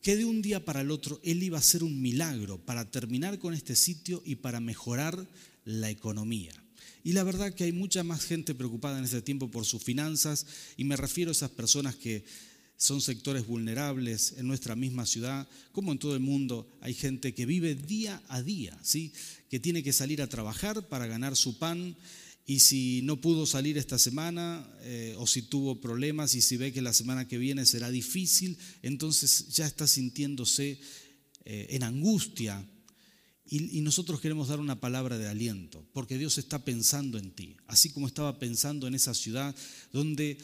que 0.00 0.16
de 0.16 0.24
un 0.24 0.42
día 0.42 0.64
para 0.64 0.82
el 0.82 0.92
otro 0.92 1.20
él 1.24 1.42
iba 1.42 1.58
a 1.58 1.60
hacer 1.60 1.82
un 1.82 2.00
milagro 2.00 2.64
para 2.64 2.88
terminar 2.88 3.40
con 3.40 3.52
este 3.52 3.74
sitio 3.74 4.22
y 4.24 4.36
para 4.36 4.60
mejorar 4.60 5.26
la 5.70 5.90
economía. 5.90 6.52
Y 7.02 7.12
la 7.12 7.24
verdad 7.24 7.54
que 7.54 7.64
hay 7.64 7.72
mucha 7.72 8.02
más 8.02 8.24
gente 8.24 8.54
preocupada 8.54 8.98
en 8.98 9.04
este 9.04 9.22
tiempo 9.22 9.50
por 9.50 9.64
sus 9.64 9.82
finanzas 9.82 10.46
y 10.76 10.84
me 10.84 10.96
refiero 10.96 11.30
a 11.30 11.32
esas 11.32 11.50
personas 11.50 11.96
que 11.96 12.24
son 12.76 13.00
sectores 13.00 13.46
vulnerables 13.46 14.34
en 14.38 14.46
nuestra 14.46 14.74
misma 14.74 15.04
ciudad, 15.04 15.46
como 15.72 15.92
en 15.92 15.98
todo 15.98 16.14
el 16.14 16.20
mundo, 16.20 16.66
hay 16.80 16.94
gente 16.94 17.34
que 17.34 17.44
vive 17.44 17.74
día 17.74 18.22
a 18.28 18.42
día, 18.42 18.78
¿sí? 18.82 19.12
que 19.50 19.60
tiene 19.60 19.82
que 19.82 19.92
salir 19.92 20.22
a 20.22 20.28
trabajar 20.28 20.88
para 20.88 21.06
ganar 21.06 21.36
su 21.36 21.58
pan 21.58 21.94
y 22.46 22.60
si 22.60 23.02
no 23.02 23.20
pudo 23.20 23.44
salir 23.44 23.76
esta 23.76 23.98
semana 23.98 24.66
eh, 24.80 25.14
o 25.18 25.26
si 25.26 25.42
tuvo 25.42 25.80
problemas 25.80 26.34
y 26.34 26.40
si 26.40 26.56
ve 26.56 26.72
que 26.72 26.80
la 26.80 26.94
semana 26.94 27.28
que 27.28 27.38
viene 27.38 27.66
será 27.66 27.90
difícil, 27.90 28.58
entonces 28.82 29.48
ya 29.48 29.66
está 29.66 29.86
sintiéndose 29.86 30.80
eh, 31.44 31.66
en 31.70 31.82
angustia 31.82 32.66
y, 33.52 33.80
nosotros 33.80 34.20
queremos 34.20 34.46
dar 34.48 34.60
una 34.60 34.80
palabra 34.80 35.18
de 35.18 35.26
aliento, 35.26 35.84
porque 35.92 36.16
Dios 36.16 36.38
está 36.38 36.64
pensando 36.64 37.18
en 37.18 37.32
ti, 37.32 37.56
así 37.66 37.90
como 37.90 38.06
estaba 38.06 38.38
pensando 38.38 38.86
en 38.86 38.94
esa 38.94 39.12
ciudad 39.12 39.54
donde 39.92 40.38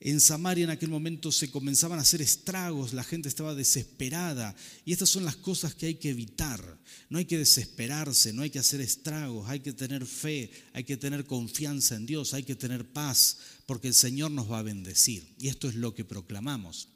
en 0.00 0.20
Samaria 0.20 0.64
en 0.64 0.70
aquel 0.70 0.90
momento 0.90 1.32
se 1.32 1.50
comenzaban 1.50 1.98
a 1.98 2.02
hacer 2.02 2.22
estragos, 2.22 2.92
la 2.92 3.02
gente 3.02 3.28
estaba 3.28 3.56
desesperada. 3.56 4.54
Y 4.84 4.92
estas 4.92 5.08
son 5.08 5.24
las 5.24 5.34
cosas 5.34 5.74
que 5.74 5.86
hay 5.86 5.94
que 5.96 6.10
evitar. 6.10 6.78
No 7.10 7.18
hay 7.18 7.24
que 7.24 7.36
desesperarse, 7.36 8.32
no 8.32 8.42
hay 8.42 8.50
que 8.50 8.60
hacer 8.60 8.80
estragos, 8.80 9.48
hay 9.48 9.58
que 9.58 9.72
tener 9.72 10.06
fe, 10.06 10.52
hay 10.72 10.84
que 10.84 10.96
tener 10.96 11.26
confianza 11.26 11.96
en 11.96 12.06
Dios, 12.06 12.32
hay 12.32 12.44
que 12.44 12.54
tener 12.54 12.86
paz, 12.86 13.38
porque 13.66 13.88
el 13.88 13.94
Señor 13.94 14.30
nos 14.30 14.50
va 14.50 14.60
a 14.60 14.62
bendecir. 14.62 15.34
Y 15.40 15.48
esto 15.48 15.68
es 15.68 15.74
lo 15.74 15.92
que 15.94 16.04
proclamamos. 16.04 16.90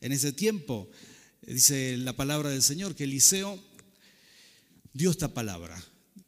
En 0.00 0.12
ese 0.12 0.32
tiempo, 0.32 0.88
dice 1.42 1.96
la 1.96 2.14
palabra 2.14 2.50
del 2.50 2.62
Señor, 2.62 2.94
que 2.94 3.04
Eliseo 3.04 3.60
dio 4.94 5.10
esta 5.10 5.34
palabra, 5.34 5.76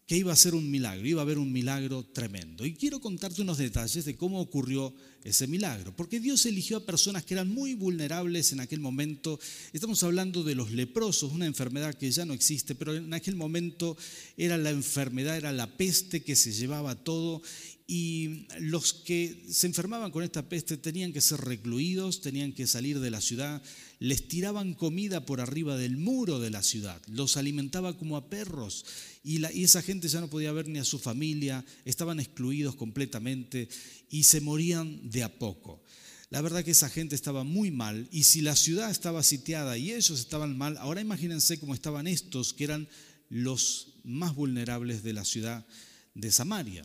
que 0.06 0.16
iba 0.16 0.32
a 0.32 0.36
ser 0.36 0.54
un 0.54 0.70
milagro, 0.70 1.06
iba 1.06 1.20
a 1.20 1.24
haber 1.24 1.38
un 1.38 1.52
milagro 1.52 2.04
tremendo. 2.04 2.66
Y 2.66 2.74
quiero 2.74 3.00
contarte 3.00 3.40
unos 3.40 3.58
detalles 3.58 4.04
de 4.04 4.16
cómo 4.16 4.40
ocurrió 4.40 4.92
ese 5.26 5.48
milagro, 5.48 5.94
porque 5.94 6.20
Dios 6.20 6.46
eligió 6.46 6.76
a 6.76 6.86
personas 6.86 7.24
que 7.24 7.34
eran 7.34 7.48
muy 7.48 7.74
vulnerables 7.74 8.52
en 8.52 8.60
aquel 8.60 8.78
momento. 8.78 9.40
Estamos 9.72 10.02
hablando 10.04 10.44
de 10.44 10.54
los 10.54 10.70
leprosos, 10.70 11.32
una 11.32 11.46
enfermedad 11.46 11.94
que 11.94 12.10
ya 12.10 12.24
no 12.24 12.32
existe, 12.32 12.76
pero 12.76 12.94
en 12.94 13.12
aquel 13.12 13.34
momento 13.34 13.96
era 14.36 14.56
la 14.56 14.70
enfermedad, 14.70 15.36
era 15.36 15.52
la 15.52 15.76
peste 15.76 16.22
que 16.22 16.36
se 16.36 16.52
llevaba 16.52 16.94
todo. 16.94 17.42
Y 17.88 18.46
los 18.58 18.92
que 18.92 19.44
se 19.48 19.68
enfermaban 19.68 20.10
con 20.10 20.24
esta 20.24 20.48
peste 20.48 20.76
tenían 20.76 21.12
que 21.12 21.20
ser 21.20 21.40
recluidos, 21.40 22.20
tenían 22.20 22.52
que 22.52 22.66
salir 22.66 22.98
de 22.98 23.12
la 23.12 23.20
ciudad, 23.20 23.62
les 24.00 24.26
tiraban 24.26 24.74
comida 24.74 25.24
por 25.24 25.40
arriba 25.40 25.76
del 25.76 25.96
muro 25.96 26.40
de 26.40 26.50
la 26.50 26.64
ciudad, 26.64 27.00
los 27.06 27.36
alimentaba 27.36 27.96
como 27.96 28.16
a 28.16 28.28
perros. 28.28 28.84
Y, 29.22 29.44
esa 29.62 29.82
gente 29.82 30.08
ya 30.08 30.20
no 30.20 30.28
podía 30.28 30.50
ver 30.50 30.68
ni 30.68 30.80
a 30.80 30.84
su 30.84 30.98
familia, 30.98 31.64
estaban 31.84 32.18
excluidos 32.18 32.74
completamente 32.74 33.68
y 34.10 34.24
se 34.24 34.40
morían 34.40 35.10
de 35.10 35.22
a 35.22 35.38
poco. 35.38 35.82
La 36.30 36.40
verdad 36.40 36.64
que 36.64 36.72
esa 36.72 36.88
gente 36.88 37.14
estaba 37.14 37.44
muy 37.44 37.70
mal 37.70 38.08
y 38.10 38.24
si 38.24 38.40
la 38.40 38.56
ciudad 38.56 38.90
estaba 38.90 39.22
sitiada 39.22 39.78
y 39.78 39.92
ellos 39.92 40.18
estaban 40.18 40.58
mal, 40.58 40.76
ahora 40.78 41.00
imagínense 41.00 41.60
cómo 41.60 41.74
estaban 41.74 42.06
estos 42.06 42.52
que 42.52 42.64
eran 42.64 42.88
los 43.28 43.94
más 44.02 44.34
vulnerables 44.34 45.02
de 45.02 45.12
la 45.12 45.24
ciudad 45.24 45.66
de 46.14 46.32
Samaria 46.32 46.84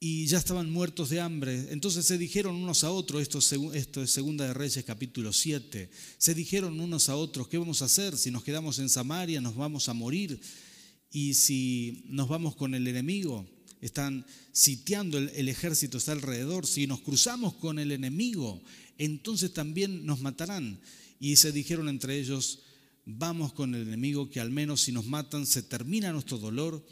y 0.00 0.26
ya 0.26 0.38
estaban 0.38 0.70
muertos 0.70 1.10
de 1.10 1.20
hambre. 1.20 1.66
Entonces 1.70 2.06
se 2.06 2.18
dijeron 2.18 2.54
unos 2.56 2.84
a 2.84 2.90
otros, 2.90 3.22
esto, 3.22 3.40
esto 3.72 4.02
es 4.02 4.10
Segunda 4.10 4.46
de 4.46 4.54
Reyes 4.54 4.84
capítulo 4.84 5.32
7, 5.32 5.90
se 6.18 6.34
dijeron 6.34 6.80
unos 6.80 7.08
a 7.08 7.16
otros, 7.16 7.48
¿qué 7.48 7.58
vamos 7.58 7.82
a 7.82 7.86
hacer? 7.86 8.16
Si 8.16 8.30
nos 8.30 8.44
quedamos 8.44 8.78
en 8.78 8.88
Samaria 8.88 9.40
nos 9.40 9.56
vamos 9.56 9.88
a 9.88 9.94
morir 9.94 10.40
y 11.10 11.34
si 11.34 12.04
nos 12.06 12.28
vamos 12.28 12.56
con 12.56 12.74
el 12.74 12.86
enemigo, 12.86 13.46
están 13.80 14.26
sitiando 14.52 15.18
el, 15.18 15.48
ejército, 15.48 15.98
está 15.98 16.12
alrededor, 16.12 16.66
si 16.66 16.86
nos 16.86 17.00
cruzamos 17.00 17.54
con 17.54 17.78
el 17.78 17.92
enemigo, 17.92 18.62
entonces 18.98 19.52
también 19.52 20.06
nos 20.06 20.20
matarán. 20.20 20.80
Y 21.18 21.36
se 21.36 21.52
dijeron 21.52 21.88
entre 21.88 22.18
ellos, 22.18 22.60
vamos 23.04 23.52
con 23.52 23.74
el 23.74 23.82
enemigo, 23.82 24.28
que 24.28 24.40
al 24.40 24.50
menos 24.50 24.82
si 24.82 24.92
nos 24.92 25.06
matan 25.06 25.46
se 25.46 25.62
termina 25.62 26.12
nuestro 26.12 26.38
dolor 26.38 26.84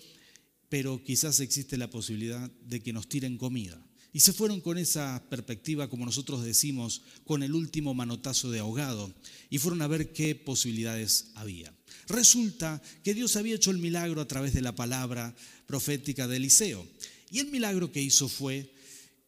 pero 0.74 1.04
quizás 1.04 1.38
existe 1.38 1.76
la 1.76 1.88
posibilidad 1.88 2.50
de 2.66 2.82
que 2.82 2.92
nos 2.92 3.08
tiren 3.08 3.38
comida. 3.38 3.80
Y 4.12 4.18
se 4.18 4.32
fueron 4.32 4.60
con 4.60 4.76
esa 4.76 5.24
perspectiva, 5.30 5.88
como 5.88 6.04
nosotros 6.04 6.44
decimos, 6.44 7.02
con 7.24 7.44
el 7.44 7.54
último 7.54 7.94
manotazo 7.94 8.50
de 8.50 8.58
ahogado, 8.58 9.14
y 9.50 9.58
fueron 9.58 9.82
a 9.82 9.86
ver 9.86 10.12
qué 10.12 10.34
posibilidades 10.34 11.30
había. 11.36 11.72
Resulta 12.08 12.82
que 13.02 13.14
Dios 13.14 13.36
había 13.36 13.54
hecho 13.56 13.70
el 13.70 13.78
milagro 13.78 14.20
a 14.20 14.28
través 14.28 14.54
de 14.54 14.62
la 14.62 14.74
palabra 14.74 15.34
profética 15.66 16.28
de 16.28 16.36
Eliseo. 16.36 16.86
Y 17.30 17.38
el 17.38 17.48
milagro 17.48 17.90
que 17.90 18.02
hizo 18.02 18.28
fue 18.28 18.70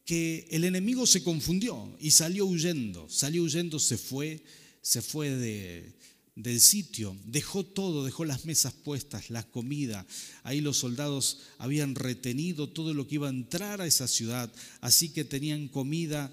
que 0.05 0.47
el 0.51 0.63
enemigo 0.63 1.05
se 1.05 1.23
confundió 1.23 1.95
y 1.99 2.11
salió 2.11 2.45
huyendo, 2.45 3.09
salió 3.09 3.43
huyendo, 3.43 3.79
se 3.79 3.97
fue, 3.97 4.41
se 4.81 5.01
fue 5.01 5.29
de, 5.31 5.93
del 6.37 6.61
sitio, 6.61 7.17
dejó 7.25 7.65
todo, 7.65 8.05
dejó 8.05 8.23
las 8.23 8.45
mesas 8.45 8.71
puestas, 8.71 9.29
la 9.31 9.43
comida. 9.43 10.05
Ahí 10.43 10.61
los 10.61 10.77
soldados 10.77 11.39
habían 11.57 11.95
retenido 11.95 12.69
todo 12.69 12.93
lo 12.93 13.07
que 13.07 13.15
iba 13.15 13.27
a 13.27 13.31
entrar 13.31 13.81
a 13.81 13.87
esa 13.87 14.07
ciudad, 14.07 14.53
así 14.79 15.09
que 15.09 15.25
tenían 15.25 15.67
comida 15.67 16.31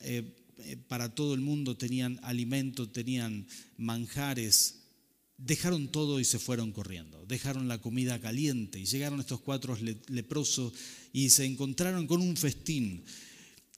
eh, 0.00 0.34
eh, 0.58 0.76
para 0.88 1.14
todo 1.14 1.34
el 1.34 1.40
mundo, 1.40 1.76
tenían 1.76 2.18
alimento, 2.24 2.90
tenían 2.90 3.46
manjares. 3.78 4.83
Dejaron 5.36 5.88
todo 5.88 6.20
y 6.20 6.24
se 6.24 6.38
fueron 6.38 6.72
corriendo. 6.72 7.24
Dejaron 7.26 7.68
la 7.68 7.80
comida 7.80 8.20
caliente 8.20 8.78
y 8.78 8.86
llegaron 8.86 9.20
estos 9.20 9.40
cuatro 9.40 9.76
leprosos 10.08 10.72
y 11.12 11.30
se 11.30 11.44
encontraron 11.44 12.06
con 12.06 12.20
un 12.20 12.36
festín 12.36 13.04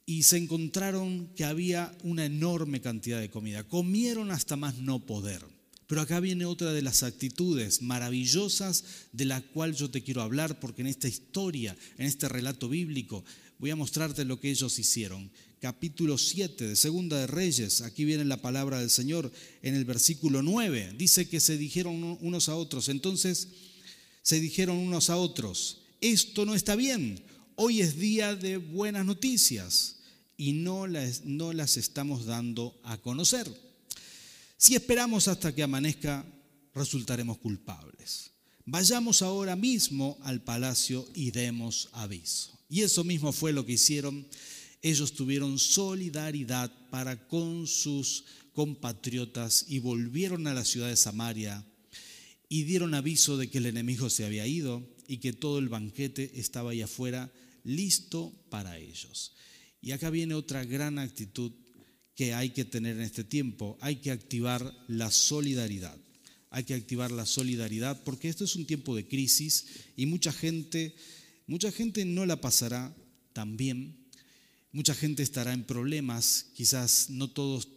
y 0.06 0.22
se 0.22 0.36
encontraron 0.36 1.26
que 1.34 1.44
había 1.44 1.92
una 2.04 2.24
enorme 2.24 2.80
cantidad 2.80 3.20
de 3.20 3.30
comida. 3.30 3.64
Comieron 3.64 4.30
hasta 4.30 4.56
más 4.56 4.78
no 4.78 5.04
poder 5.04 5.44
Pero 5.88 6.00
acá 6.00 6.20
viene 6.20 6.44
otra 6.44 6.72
de 6.72 6.82
las 6.82 7.02
actitudes 7.02 7.82
maravillosas 7.82 8.84
de 9.12 9.24
la 9.24 9.40
cual 9.40 9.74
yo 9.74 9.90
te 9.90 10.02
quiero 10.02 10.22
hablar, 10.22 10.58
porque 10.58 10.82
en 10.82 10.88
esta 10.88 11.08
historia, 11.08 11.76
en 11.98 12.06
este 12.06 12.28
relato 12.28 12.68
bíblico, 12.68 13.24
voy 13.58 13.70
a 13.70 13.76
mostrarte 13.76 14.24
lo 14.24 14.40
que 14.40 14.50
ellos 14.50 14.78
hicieron. 14.78 15.30
Capítulo 15.60 16.18
7 16.18 16.68
de 16.68 16.76
Segunda 16.76 17.18
de 17.18 17.26
Reyes, 17.26 17.80
aquí 17.80 18.04
viene 18.04 18.24
la 18.24 18.42
palabra 18.42 18.78
del 18.80 18.90
Señor 18.90 19.32
en 19.62 19.74
el 19.74 19.84
versículo 19.84 20.42
9. 20.42 20.94
Dice 20.96 21.28
que 21.28 21.40
se 21.40 21.56
dijeron 21.56 22.18
unos 22.20 22.48
a 22.48 22.56
otros, 22.56 22.88
entonces 22.88 23.48
se 24.22 24.40
dijeron 24.40 24.76
unos 24.76 25.08
a 25.08 25.16
otros, 25.16 25.82
esto 26.00 26.44
no 26.44 26.54
está 26.54 26.76
bien, 26.76 27.22
hoy 27.54 27.80
es 27.80 27.98
día 27.98 28.36
de 28.36 28.58
buenas 28.58 29.06
noticias 29.06 29.96
y 30.36 30.52
no 30.52 30.86
las, 30.86 31.24
no 31.24 31.52
las 31.52 31.76
estamos 31.76 32.26
dando 32.26 32.78
a 32.82 32.98
conocer. 32.98 33.50
Si 34.58 34.74
esperamos 34.74 35.28
hasta 35.28 35.54
que 35.54 35.62
amanezca, 35.62 36.24
resultaremos 36.74 37.38
culpables. 37.38 38.30
Vayamos 38.64 39.22
ahora 39.22 39.56
mismo 39.56 40.18
al 40.22 40.42
palacio 40.42 41.06
y 41.14 41.30
demos 41.30 41.88
aviso. 41.92 42.55
Y 42.68 42.82
eso 42.82 43.04
mismo 43.04 43.32
fue 43.32 43.52
lo 43.52 43.64
que 43.64 43.72
hicieron. 43.74 44.26
Ellos 44.82 45.12
tuvieron 45.12 45.58
solidaridad 45.58 46.72
para 46.90 47.26
con 47.28 47.66
sus 47.66 48.24
compatriotas 48.52 49.66
y 49.68 49.78
volvieron 49.78 50.46
a 50.46 50.54
la 50.54 50.64
ciudad 50.64 50.88
de 50.88 50.96
Samaria 50.96 51.64
y 52.48 52.64
dieron 52.64 52.94
aviso 52.94 53.36
de 53.36 53.48
que 53.48 53.58
el 53.58 53.66
enemigo 53.66 54.08
se 54.08 54.24
había 54.24 54.46
ido 54.46 54.86
y 55.08 55.18
que 55.18 55.32
todo 55.32 55.58
el 55.58 55.68
banquete 55.68 56.32
estaba 56.34 56.70
ahí 56.70 56.82
afuera 56.82 57.32
listo 57.64 58.32
para 58.50 58.78
ellos. 58.78 59.32
Y 59.80 59.92
acá 59.92 60.10
viene 60.10 60.34
otra 60.34 60.64
gran 60.64 60.98
actitud 60.98 61.52
que 62.14 62.32
hay 62.32 62.50
que 62.50 62.64
tener 62.64 62.96
en 62.96 63.02
este 63.02 63.24
tiempo. 63.24 63.76
Hay 63.80 63.96
que 63.96 64.10
activar 64.10 64.74
la 64.88 65.10
solidaridad. 65.10 65.96
Hay 66.50 66.64
que 66.64 66.74
activar 66.74 67.10
la 67.10 67.26
solidaridad 67.26 68.02
porque 68.04 68.28
esto 68.28 68.44
es 68.44 68.56
un 68.56 68.66
tiempo 68.66 68.96
de 68.96 69.06
crisis 69.06 69.66
y 69.96 70.06
mucha 70.06 70.32
gente, 70.32 70.96
mucha 71.46 71.70
gente 71.72 72.04
no 72.04 72.26
la 72.26 72.40
pasará 72.40 72.94
tan 73.32 73.56
bien. 73.56 73.96
Mucha 74.72 74.94
gente 74.94 75.22
estará 75.22 75.52
en 75.52 75.64
problemas, 75.64 76.46
quizás 76.54 77.08
no 77.08 77.30
todos 77.30 77.68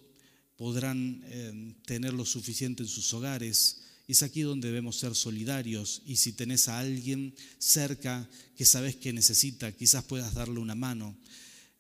podrán 0.57 1.21
eh, 1.25 1.75
tener 1.85 2.13
lo 2.13 2.25
suficiente 2.25 2.83
en 2.83 2.89
sus 2.89 3.13
hogares. 3.13 3.81
Es 4.07 4.23
aquí 4.23 4.41
donde 4.41 4.67
debemos 4.67 4.97
ser 4.97 5.15
solidarios 5.15 6.01
y 6.05 6.17
si 6.17 6.33
tenés 6.33 6.67
a 6.67 6.79
alguien 6.79 7.33
cerca 7.59 8.27
que 8.57 8.65
sabes 8.65 8.95
que 8.95 9.13
necesita, 9.13 9.71
quizás 9.71 10.03
puedas 10.03 10.33
darle 10.33 10.59
una 10.59 10.75
mano. 10.75 11.15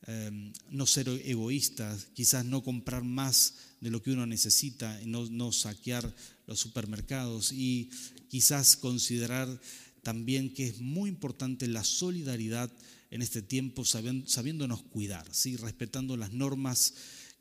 Em, 0.07 0.53
no 0.71 0.85
ser 0.85 1.09
egoístas, 1.25 2.07
quizás 2.13 2.45
no 2.45 2.63
comprar 2.63 3.03
más 3.03 3.55
de 3.81 3.89
lo 3.91 4.01
que 4.01 4.11
uno 4.11 4.25
necesita, 4.25 4.97
no, 5.05 5.25
no 5.29 5.51
saquear 5.51 6.15
los 6.47 6.59
supermercados 6.59 7.51
y 7.51 7.89
quizás 8.29 8.77
considerar 8.77 9.59
también 10.03 10.53
que 10.53 10.67
es 10.67 10.79
muy 10.79 11.09
importante 11.09 11.67
la 11.67 11.83
solidaridad 11.83 12.71
en 13.11 13.21
este 13.21 13.41
tiempo, 13.41 13.85
sabiéndonos 13.85 14.83
cuidar, 14.83 15.27
¿sí? 15.31 15.55
respetando 15.57 16.15
las 16.15 16.31
normas 16.33 16.93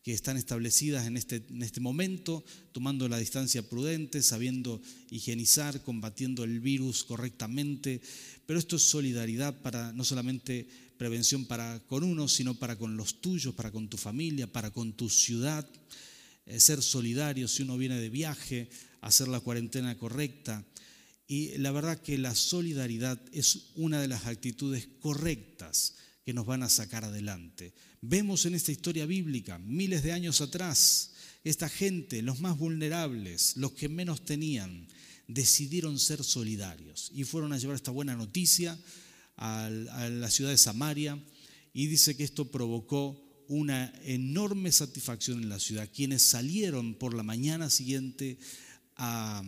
que 0.03 0.15
están 0.15 0.37
establecidas 0.37 1.07
en 1.07 1.17
este, 1.17 1.45
en 1.51 1.63
este 1.63 1.81
momento, 1.81 2.43
tomando 2.73 3.09
la 3.09 3.19
distancia 3.19 3.69
prudente, 3.69 4.23
sabiendo 4.23 4.81
higienizar, 5.11 5.83
combatiendo 5.83 6.45
el 6.45 6.61
virus 6.61 7.05
correctamente. 7.05 8.01
Pero 8.47 8.59
esto 8.59 8.77
es 8.77 8.83
solidaridad 8.83 9.61
para 9.61 9.93
no 9.93 10.05
solamente 10.05 10.67
prevención 10.97 11.45
para 11.45 11.81
con 11.81 12.05
uno, 12.05 12.27
sino 12.27 12.55
para 12.55 12.77
con 12.77 12.97
los 12.97 13.21
tuyos, 13.21 13.55
para 13.55 13.71
con 13.71 13.89
tu 13.89 13.99
familia, 13.99 14.51
para 14.51 14.71
con 14.71 14.95
tu 14.95 15.11
ciudad. 15.11 15.69
Eh, 16.47 16.59
ser 16.59 16.83
solidario 16.83 17.47
si 17.47 17.63
uno 17.63 17.77
viene 17.77 18.01
de 18.01 18.09
viaje, 18.09 18.71
hacer 19.03 19.29
la 19.29 19.41
cuarentena 19.41 19.99
correcta. 19.99 20.65
Y 21.29 21.59
la 21.59 21.71
verdad 21.73 22.01
que 22.01 22.17
la 22.17 22.35
solidaridad 22.35 23.21
es 23.33 23.73
una 23.75 24.01
de 24.01 24.09
las 24.09 24.25
actitudes 24.25 24.89
correctas 24.99 25.95
que 26.25 26.33
nos 26.33 26.47
van 26.47 26.63
a 26.63 26.71
sacar 26.71 27.05
adelante. 27.05 27.75
Vemos 28.01 28.47
en 28.47 28.55
esta 28.55 28.73
historia 28.73 29.05
bíblica, 29.05 29.59
miles 29.59 30.03
de 30.03 30.13
años 30.13 30.41
atrás, 30.41 31.13
esta 31.45 31.69
gente, 31.69 32.23
los 32.23 32.41
más 32.41 32.59
vulnerables, 32.59 33.57
los 33.57 33.73
que 33.73 33.91
menos 33.91 34.25
tenían, 34.25 34.89
decidieron 35.27 35.99
ser 35.99 36.25
solidarios 36.25 37.11
y 37.15 37.25
fueron 37.25 37.53
a 37.53 37.59
llevar 37.59 37.77
esta 37.77 37.91
buena 37.91 38.17
noticia 38.17 38.79
a 39.37 39.69
la 39.71 40.31
ciudad 40.31 40.51
de 40.51 40.59
Samaria 40.59 41.23
y 41.75 41.87
dice 41.87 42.17
que 42.17 42.25
esto 42.25 42.51
provocó 42.51 43.23
una 43.49 43.93
enorme 44.03 44.73
satisfacción 44.73 45.43
en 45.43 45.49
la 45.49 45.61
ciudad. 45.61 45.91
Quienes 45.95 46.23
salieron 46.23 46.95
por 46.95 47.15
la 47.15 47.23
mañana 47.23 47.71
siguiente 47.71 48.39
a 48.97 49.43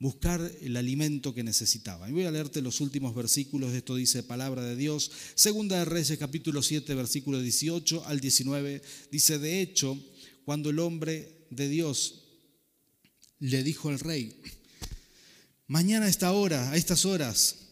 buscar 0.00 0.40
el 0.60 0.76
alimento 0.76 1.34
que 1.34 1.42
necesitaban. 1.42 2.10
Y 2.10 2.12
voy 2.12 2.24
a 2.24 2.30
leerte 2.30 2.62
los 2.62 2.80
últimos 2.80 3.14
versículos 3.14 3.74
esto 3.74 3.96
dice 3.96 4.22
palabra 4.22 4.62
de 4.62 4.76
Dios. 4.76 5.10
Segunda 5.34 5.78
de 5.78 5.84
Reyes 5.84 6.16
capítulo 6.18 6.62
7 6.62 6.94
versículo 6.94 7.40
18 7.40 8.04
al 8.06 8.20
19 8.20 8.82
dice, 9.10 9.38
de 9.38 9.60
hecho, 9.60 9.98
cuando 10.44 10.70
el 10.70 10.78
hombre 10.78 11.46
de 11.50 11.68
Dios 11.68 12.22
le 13.40 13.62
dijo 13.62 13.88
al 13.88 13.98
rey, 13.98 14.40
mañana 15.66 16.06
a 16.06 16.08
esta 16.08 16.32
hora, 16.32 16.70
a 16.70 16.76
estas 16.76 17.04
horas, 17.04 17.68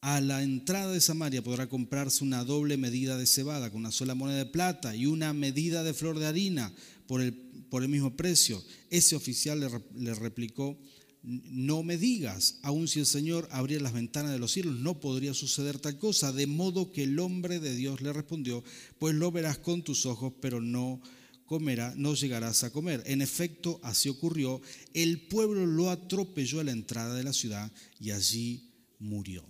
a 0.00 0.20
la 0.20 0.42
entrada 0.42 0.92
de 0.92 1.00
Samaria 1.00 1.42
podrá 1.42 1.68
comprarse 1.68 2.22
una 2.22 2.44
doble 2.44 2.76
medida 2.76 3.16
de 3.16 3.26
cebada 3.26 3.70
con 3.70 3.80
una 3.80 3.90
sola 3.90 4.14
moneda 4.14 4.38
de 4.38 4.46
plata 4.46 4.94
y 4.94 5.06
una 5.06 5.32
medida 5.32 5.82
de 5.82 5.94
flor 5.94 6.18
de 6.18 6.26
harina 6.26 6.72
por 7.06 7.20
el, 7.20 7.47
por 7.70 7.82
el 7.82 7.88
mismo 7.88 8.16
precio. 8.16 8.62
Ese 8.90 9.16
oficial 9.16 9.60
le, 9.94 10.14
replicó, 10.14 10.78
no 11.22 11.82
me 11.82 11.98
digas, 11.98 12.58
aun 12.62 12.88
si 12.88 13.00
el 13.00 13.06
Señor 13.06 13.48
abriera 13.50 13.82
las 13.82 13.92
ventanas 13.92 14.32
de 14.32 14.38
los 14.38 14.52
cielos, 14.52 14.76
no 14.76 15.00
podría 15.00 15.34
suceder 15.34 15.78
tal 15.78 15.98
cosa. 15.98 16.32
De 16.32 16.46
modo 16.46 16.92
que 16.92 17.04
el 17.04 17.18
hombre 17.18 17.60
de 17.60 17.74
Dios 17.74 18.00
le 18.00 18.12
respondió, 18.12 18.64
pues 18.98 19.14
lo 19.14 19.30
verás 19.32 19.58
con 19.58 19.82
tus 19.82 20.06
ojos, 20.06 20.32
pero 20.40 20.60
no 20.60 21.00
comerá, 21.46 21.94
no 21.96 22.14
llegarás 22.14 22.62
a 22.62 22.70
comer. 22.70 23.02
En 23.06 23.22
efecto, 23.22 23.80
así 23.82 24.08
ocurrió. 24.08 24.60
El 24.94 25.26
pueblo 25.28 25.66
lo 25.66 25.90
atropelló 25.90 26.60
a 26.60 26.64
la 26.64 26.72
entrada 26.72 27.14
de 27.14 27.24
la 27.24 27.32
ciudad 27.32 27.72
y 27.98 28.10
allí 28.10 28.70
murió. 28.98 29.44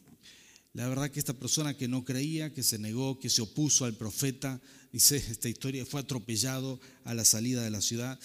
La 0.73 0.89
verdad 0.89 1.11
que 1.11 1.19
esta 1.19 1.35
persona 1.35 1.77
que 1.77 1.89
no 1.89 2.05
creía, 2.05 2.53
que 2.53 2.63
se 2.63 2.79
negó, 2.79 3.19
que 3.19 3.31
se 3.31 3.43
opuso 3.43 3.85
al 3.85 3.95
profeta, 3.95 4.61
dice 4.93 5.17
esta 5.31 5.49
historia, 5.49 5.87
fue 5.87 6.01
atropellado 6.01 6.81
a 7.05 7.15
la 7.15 7.25
salida 7.25 7.63
de 7.63 7.71
la 7.71 7.81
ciudad. 7.81 8.19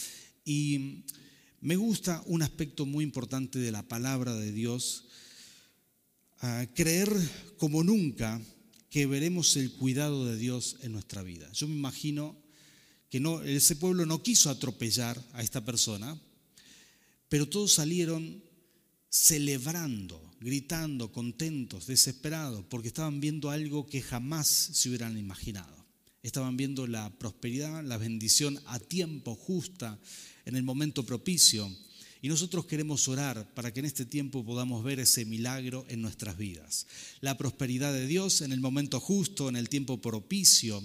Y 0.45 1.03
me 1.61 1.75
gusta 1.75 2.21
un 2.25 2.41
aspecto 2.41 2.85
muy 2.85 3.03
importante 3.03 3.59
de 3.59 3.71
la 3.71 3.83
palabra 3.83 4.35
de 4.35 4.51
Dios, 4.51 5.05
creer 6.75 7.09
como 7.57 7.85
nunca 7.85 8.41
que 8.89 9.05
veremos 9.05 9.55
el 9.55 9.71
cuidado 9.71 10.25
de 10.25 10.37
Dios 10.37 10.75
en 10.81 10.91
nuestra 10.91 11.23
vida. 11.23 11.49
Yo 11.53 11.67
me 11.69 11.75
imagino 11.75 12.37
que 13.09 13.19
no, 13.19 13.41
ese 13.41 13.75
pueblo 13.77 14.05
no 14.05 14.21
quiso 14.21 14.49
atropellar 14.49 15.23
a 15.33 15.41
esta 15.41 15.63
persona, 15.63 16.19
pero 17.29 17.47
todos 17.47 17.73
salieron 17.73 18.43
celebrando 19.09 20.32
gritando, 20.43 21.11
contentos, 21.11 21.87
desesperados, 21.87 22.65
porque 22.69 22.89
estaban 22.89 23.19
viendo 23.19 23.49
algo 23.49 23.87
que 23.87 24.01
jamás 24.01 24.47
se 24.47 24.89
hubieran 24.89 25.17
imaginado. 25.17 25.83
Estaban 26.21 26.55
viendo 26.55 26.87
la 26.87 27.09
prosperidad, 27.17 27.83
la 27.83 27.97
bendición 27.97 28.59
a 28.65 28.79
tiempo 28.79 29.35
justa, 29.35 29.99
en 30.45 30.55
el 30.55 30.63
momento 30.63 31.05
propicio. 31.05 31.69
Y 32.21 32.29
nosotros 32.29 32.65
queremos 32.65 33.09
orar 33.09 33.53
para 33.53 33.73
que 33.73 33.81
en 33.81 33.85
este 33.85 34.05
tiempo 34.05 34.45
podamos 34.45 34.83
ver 34.83 34.99
ese 34.99 35.25
milagro 35.25 35.85
en 35.89 36.01
nuestras 36.01 36.37
vidas. 36.37 36.87
La 37.19 37.37
prosperidad 37.37 37.91
de 37.91 38.07
Dios 38.07 38.41
en 38.41 38.53
el 38.53 38.61
momento 38.61 39.01
justo, 39.01 39.49
en 39.49 39.57
el 39.57 39.67
tiempo 39.67 40.01
propicio. 40.01 40.81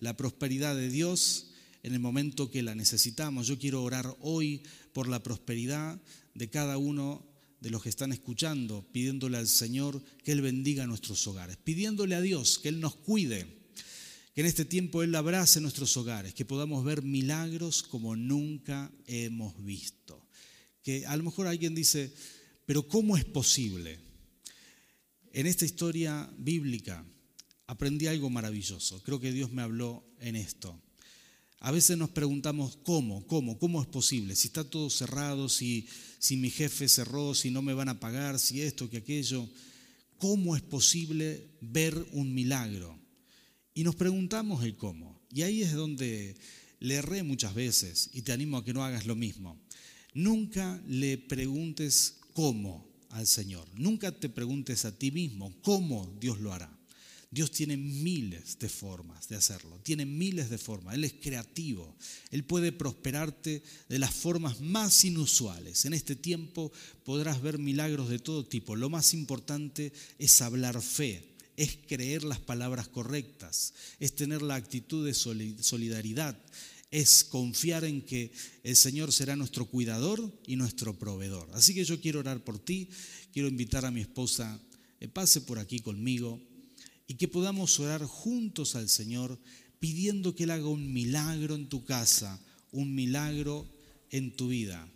La 0.00 0.16
prosperidad 0.16 0.74
de 0.74 0.88
Dios 0.88 1.48
en 1.82 1.92
el 1.92 2.00
momento 2.00 2.50
que 2.50 2.62
la 2.62 2.74
necesitamos. 2.74 3.46
Yo 3.46 3.58
quiero 3.58 3.82
orar 3.82 4.16
hoy 4.20 4.62
por 4.94 5.08
la 5.08 5.22
prosperidad 5.22 6.00
de 6.34 6.48
cada 6.48 6.78
uno 6.78 7.27
de 7.60 7.70
los 7.70 7.82
que 7.82 7.88
están 7.88 8.12
escuchando, 8.12 8.86
pidiéndole 8.92 9.36
al 9.36 9.48
Señor 9.48 10.02
que 10.24 10.32
Él 10.32 10.42
bendiga 10.42 10.86
nuestros 10.86 11.26
hogares, 11.26 11.56
pidiéndole 11.56 12.14
a 12.14 12.20
Dios 12.20 12.58
que 12.58 12.68
Él 12.68 12.80
nos 12.80 12.94
cuide, 12.94 13.46
que 14.34 14.42
en 14.42 14.46
este 14.46 14.64
tiempo 14.64 15.02
Él 15.02 15.14
abrace 15.14 15.60
nuestros 15.60 15.96
hogares, 15.96 16.34
que 16.34 16.44
podamos 16.44 16.84
ver 16.84 17.02
milagros 17.02 17.82
como 17.82 18.14
nunca 18.14 18.92
hemos 19.06 19.64
visto. 19.64 20.26
Que 20.82 21.04
a 21.06 21.16
lo 21.16 21.24
mejor 21.24 21.46
alguien 21.46 21.74
dice, 21.74 22.12
pero 22.64 22.86
¿cómo 22.86 23.16
es 23.16 23.24
posible? 23.24 23.98
En 25.32 25.46
esta 25.46 25.64
historia 25.64 26.30
bíblica 26.38 27.04
aprendí 27.66 28.06
algo 28.06 28.30
maravilloso. 28.30 29.02
Creo 29.02 29.20
que 29.20 29.32
Dios 29.32 29.52
me 29.52 29.62
habló 29.62 30.04
en 30.20 30.36
esto. 30.36 30.80
A 31.60 31.72
veces 31.72 31.98
nos 31.98 32.10
preguntamos 32.10 32.78
cómo, 32.84 33.26
cómo, 33.26 33.58
cómo 33.58 33.82
es 33.82 33.88
posible, 33.88 34.36
si 34.36 34.46
está 34.46 34.62
todo 34.62 34.90
cerrado, 34.90 35.48
si, 35.48 35.88
si 36.18 36.36
mi 36.36 36.50
jefe 36.50 36.88
cerró, 36.88 37.34
si 37.34 37.50
no 37.50 37.62
me 37.62 37.74
van 37.74 37.88
a 37.88 37.98
pagar, 37.98 38.38
si 38.38 38.62
esto, 38.62 38.88
que 38.88 38.98
aquello. 38.98 39.48
¿Cómo 40.18 40.56
es 40.56 40.62
posible 40.62 41.48
ver 41.60 41.96
un 42.12 42.32
milagro? 42.32 42.98
Y 43.74 43.84
nos 43.84 43.96
preguntamos 43.96 44.64
el 44.64 44.76
cómo. 44.76 45.20
Y 45.32 45.42
ahí 45.42 45.62
es 45.62 45.72
donde 45.72 46.36
le 46.80 46.94
erré 46.94 47.22
muchas 47.22 47.54
veces 47.54 48.10
y 48.12 48.22
te 48.22 48.32
animo 48.32 48.56
a 48.56 48.64
que 48.64 48.72
no 48.72 48.84
hagas 48.84 49.06
lo 49.06 49.16
mismo. 49.16 49.60
Nunca 50.14 50.80
le 50.86 51.18
preguntes 51.18 52.18
cómo 52.34 52.88
al 53.10 53.26
Señor. 53.26 53.68
Nunca 53.76 54.12
te 54.12 54.28
preguntes 54.28 54.84
a 54.84 54.96
ti 54.96 55.10
mismo 55.10 55.54
cómo 55.62 56.16
Dios 56.20 56.40
lo 56.40 56.52
hará. 56.52 56.77
Dios 57.30 57.50
tiene 57.50 57.76
miles 57.76 58.58
de 58.58 58.70
formas 58.70 59.28
de 59.28 59.36
hacerlo, 59.36 59.78
tiene 59.82 60.06
miles 60.06 60.48
de 60.48 60.56
formas. 60.56 60.94
Él 60.94 61.04
es 61.04 61.12
creativo, 61.12 61.94
Él 62.30 62.44
puede 62.44 62.72
prosperarte 62.72 63.62
de 63.88 63.98
las 63.98 64.14
formas 64.14 64.60
más 64.62 65.04
inusuales. 65.04 65.84
En 65.84 65.92
este 65.92 66.16
tiempo 66.16 66.72
podrás 67.04 67.42
ver 67.42 67.58
milagros 67.58 68.08
de 68.08 68.18
todo 68.18 68.46
tipo. 68.46 68.76
Lo 68.76 68.88
más 68.88 69.12
importante 69.12 69.92
es 70.18 70.40
hablar 70.40 70.80
fe, 70.80 71.36
es 71.58 71.78
creer 71.86 72.24
las 72.24 72.40
palabras 72.40 72.88
correctas, 72.88 73.74
es 74.00 74.14
tener 74.14 74.40
la 74.40 74.54
actitud 74.54 75.04
de 75.04 75.12
solidaridad, 75.12 76.40
es 76.90 77.24
confiar 77.24 77.84
en 77.84 78.00
que 78.00 78.32
el 78.62 78.74
Señor 78.74 79.12
será 79.12 79.36
nuestro 79.36 79.66
cuidador 79.66 80.32
y 80.46 80.56
nuestro 80.56 80.98
proveedor. 80.98 81.50
Así 81.52 81.74
que 81.74 81.84
yo 81.84 82.00
quiero 82.00 82.20
orar 82.20 82.42
por 82.42 82.58
ti, 82.58 82.88
quiero 83.34 83.48
invitar 83.48 83.84
a 83.84 83.90
mi 83.90 84.00
esposa, 84.00 84.58
que 84.98 85.08
pase 85.08 85.42
por 85.42 85.58
aquí 85.58 85.80
conmigo 85.80 86.47
y 87.08 87.14
que 87.14 87.26
podamos 87.26 87.80
orar 87.80 88.04
juntos 88.04 88.76
al 88.76 88.88
Señor 88.88 89.40
pidiendo 89.80 90.36
que 90.36 90.44
Él 90.44 90.50
haga 90.50 90.68
un 90.68 90.92
milagro 90.92 91.56
en 91.56 91.68
tu 91.68 91.84
casa, 91.84 92.40
un 92.70 92.94
milagro 92.94 93.66
en 94.10 94.36
tu 94.36 94.48
vida 94.48 94.88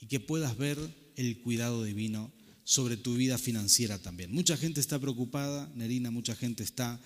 y 0.00 0.06
que 0.06 0.18
puedas 0.18 0.56
ver 0.56 0.78
el 1.16 1.40
cuidado 1.42 1.84
divino 1.84 2.32
sobre 2.64 2.96
tu 2.96 3.14
vida 3.14 3.38
financiera 3.38 3.98
también. 3.98 4.32
Mucha 4.32 4.56
gente 4.56 4.80
está 4.80 4.98
preocupada, 4.98 5.70
Nerina, 5.76 6.10
mucha 6.10 6.34
gente 6.34 6.64
está 6.64 7.00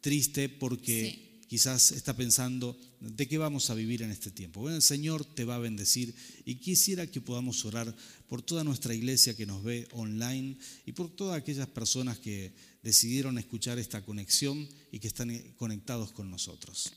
triste 0.00 0.48
porque 0.48 1.26
quizás 1.46 1.92
está 1.92 2.16
pensando 2.16 2.76
de 3.00 3.28
qué 3.28 3.38
vamos 3.38 3.70
a 3.70 3.74
vivir 3.74 4.02
en 4.02 4.10
este 4.10 4.30
tiempo. 4.30 4.60
Bueno, 4.60 4.76
el 4.76 4.82
Señor 4.82 5.24
te 5.24 5.44
va 5.44 5.56
a 5.56 5.60
bendecir 5.60 6.14
y 6.44 6.56
quisiera 6.56 7.06
que 7.06 7.20
podamos 7.20 7.64
orar 7.64 7.94
por 8.28 8.42
toda 8.42 8.64
nuestra 8.64 8.94
iglesia 8.94 9.36
que 9.36 9.46
nos 9.46 9.62
ve 9.62 9.86
online 9.92 10.56
y 10.86 10.92
por 10.92 11.14
todas 11.14 11.36
aquellas 11.36 11.68
personas 11.68 12.18
que 12.18 12.52
decidieron 12.86 13.36
escuchar 13.36 13.80
esta 13.80 14.04
conexión 14.04 14.68
y 14.92 15.00
que 15.00 15.08
están 15.08 15.36
conectados 15.56 16.12
con 16.12 16.30
nosotros. 16.30 16.92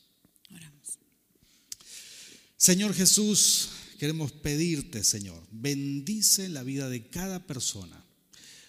Oramos. 0.51 0.99
Señor 2.57 2.93
Jesús, 2.93 3.69
queremos 3.97 4.31
pedirte, 4.31 5.03
Señor, 5.03 5.43
bendice 5.49 6.47
la 6.47 6.61
vida 6.61 6.89
de 6.89 7.07
cada 7.07 7.47
persona 7.47 8.05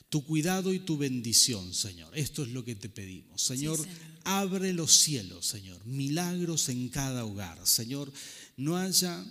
tu 0.09 0.25
cuidado 0.25 0.73
y 0.73 0.81
tu 0.81 0.97
bendición, 0.97 1.73
Señor. 1.73 2.17
Esto 2.19 2.43
es 2.43 2.49
lo 2.49 2.65
que 2.65 2.75
te 2.75 2.89
pedimos. 2.89 3.43
Señor, 3.43 3.79
abre 4.25 4.73
los 4.73 4.93
cielos, 4.93 5.47
Señor. 5.47 5.87
Milagros 5.87 6.69
en 6.69 6.89
cada 6.89 7.25
hogar. 7.25 7.65
Señor, 7.65 8.13
no 8.57 8.77
haya 8.77 9.25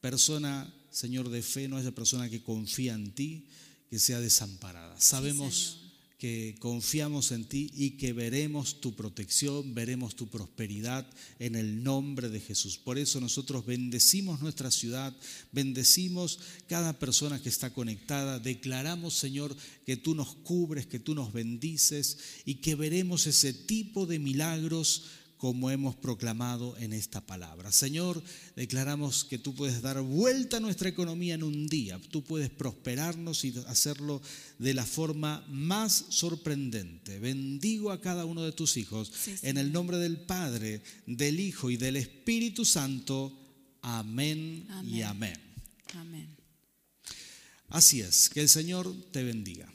persona, 0.00 0.72
Señor, 0.90 1.28
de 1.28 1.42
fe, 1.42 1.66
no 1.66 1.76
haya 1.76 1.90
persona 1.90 2.30
que 2.30 2.42
confía 2.42 2.94
en 2.94 3.12
ti 3.12 3.46
que 3.90 3.98
sea 3.98 4.20
desamparada. 4.20 5.00
Sabemos 5.00 5.81
que 6.22 6.54
confiamos 6.60 7.32
en 7.32 7.44
ti 7.44 7.68
y 7.74 7.96
que 7.96 8.12
veremos 8.12 8.80
tu 8.80 8.94
protección, 8.94 9.74
veremos 9.74 10.14
tu 10.14 10.28
prosperidad 10.28 11.04
en 11.40 11.56
el 11.56 11.82
nombre 11.82 12.28
de 12.28 12.38
Jesús. 12.38 12.78
Por 12.78 12.96
eso 12.96 13.20
nosotros 13.20 13.66
bendecimos 13.66 14.40
nuestra 14.40 14.70
ciudad, 14.70 15.12
bendecimos 15.50 16.38
cada 16.68 16.96
persona 16.96 17.42
que 17.42 17.48
está 17.48 17.74
conectada, 17.74 18.38
declaramos, 18.38 19.14
Señor, 19.14 19.56
que 19.84 19.96
tú 19.96 20.14
nos 20.14 20.36
cubres, 20.36 20.86
que 20.86 21.00
tú 21.00 21.16
nos 21.16 21.32
bendices 21.32 22.18
y 22.44 22.54
que 22.54 22.76
veremos 22.76 23.26
ese 23.26 23.52
tipo 23.52 24.06
de 24.06 24.20
milagros 24.20 25.06
como 25.42 25.72
hemos 25.72 25.96
proclamado 25.96 26.76
en 26.78 26.92
esta 26.92 27.20
palabra. 27.20 27.72
Señor, 27.72 28.22
declaramos 28.54 29.24
que 29.24 29.38
tú 29.38 29.56
puedes 29.56 29.82
dar 29.82 30.00
vuelta 30.00 30.58
a 30.58 30.60
nuestra 30.60 30.88
economía 30.88 31.34
en 31.34 31.42
un 31.42 31.66
día, 31.66 32.00
tú 32.12 32.22
puedes 32.22 32.48
prosperarnos 32.48 33.44
y 33.44 33.52
hacerlo 33.66 34.22
de 34.60 34.72
la 34.72 34.86
forma 34.86 35.44
más 35.48 36.04
sorprendente. 36.10 37.18
Bendigo 37.18 37.90
a 37.90 38.00
cada 38.00 38.24
uno 38.24 38.44
de 38.44 38.52
tus 38.52 38.76
hijos 38.76 39.12
en 39.42 39.56
el 39.56 39.72
nombre 39.72 39.98
del 39.98 40.20
Padre, 40.20 40.80
del 41.06 41.40
Hijo 41.40 41.70
y 41.70 41.76
del 41.76 41.96
Espíritu 41.96 42.64
Santo. 42.64 43.36
Amén, 43.82 44.68
y 44.86 45.02
amén. 45.02 45.40
Amén. 45.94 46.36
Así 47.68 48.00
es, 48.00 48.28
que 48.28 48.42
el 48.42 48.48
Señor 48.48 48.94
te 49.10 49.24
bendiga. 49.24 49.68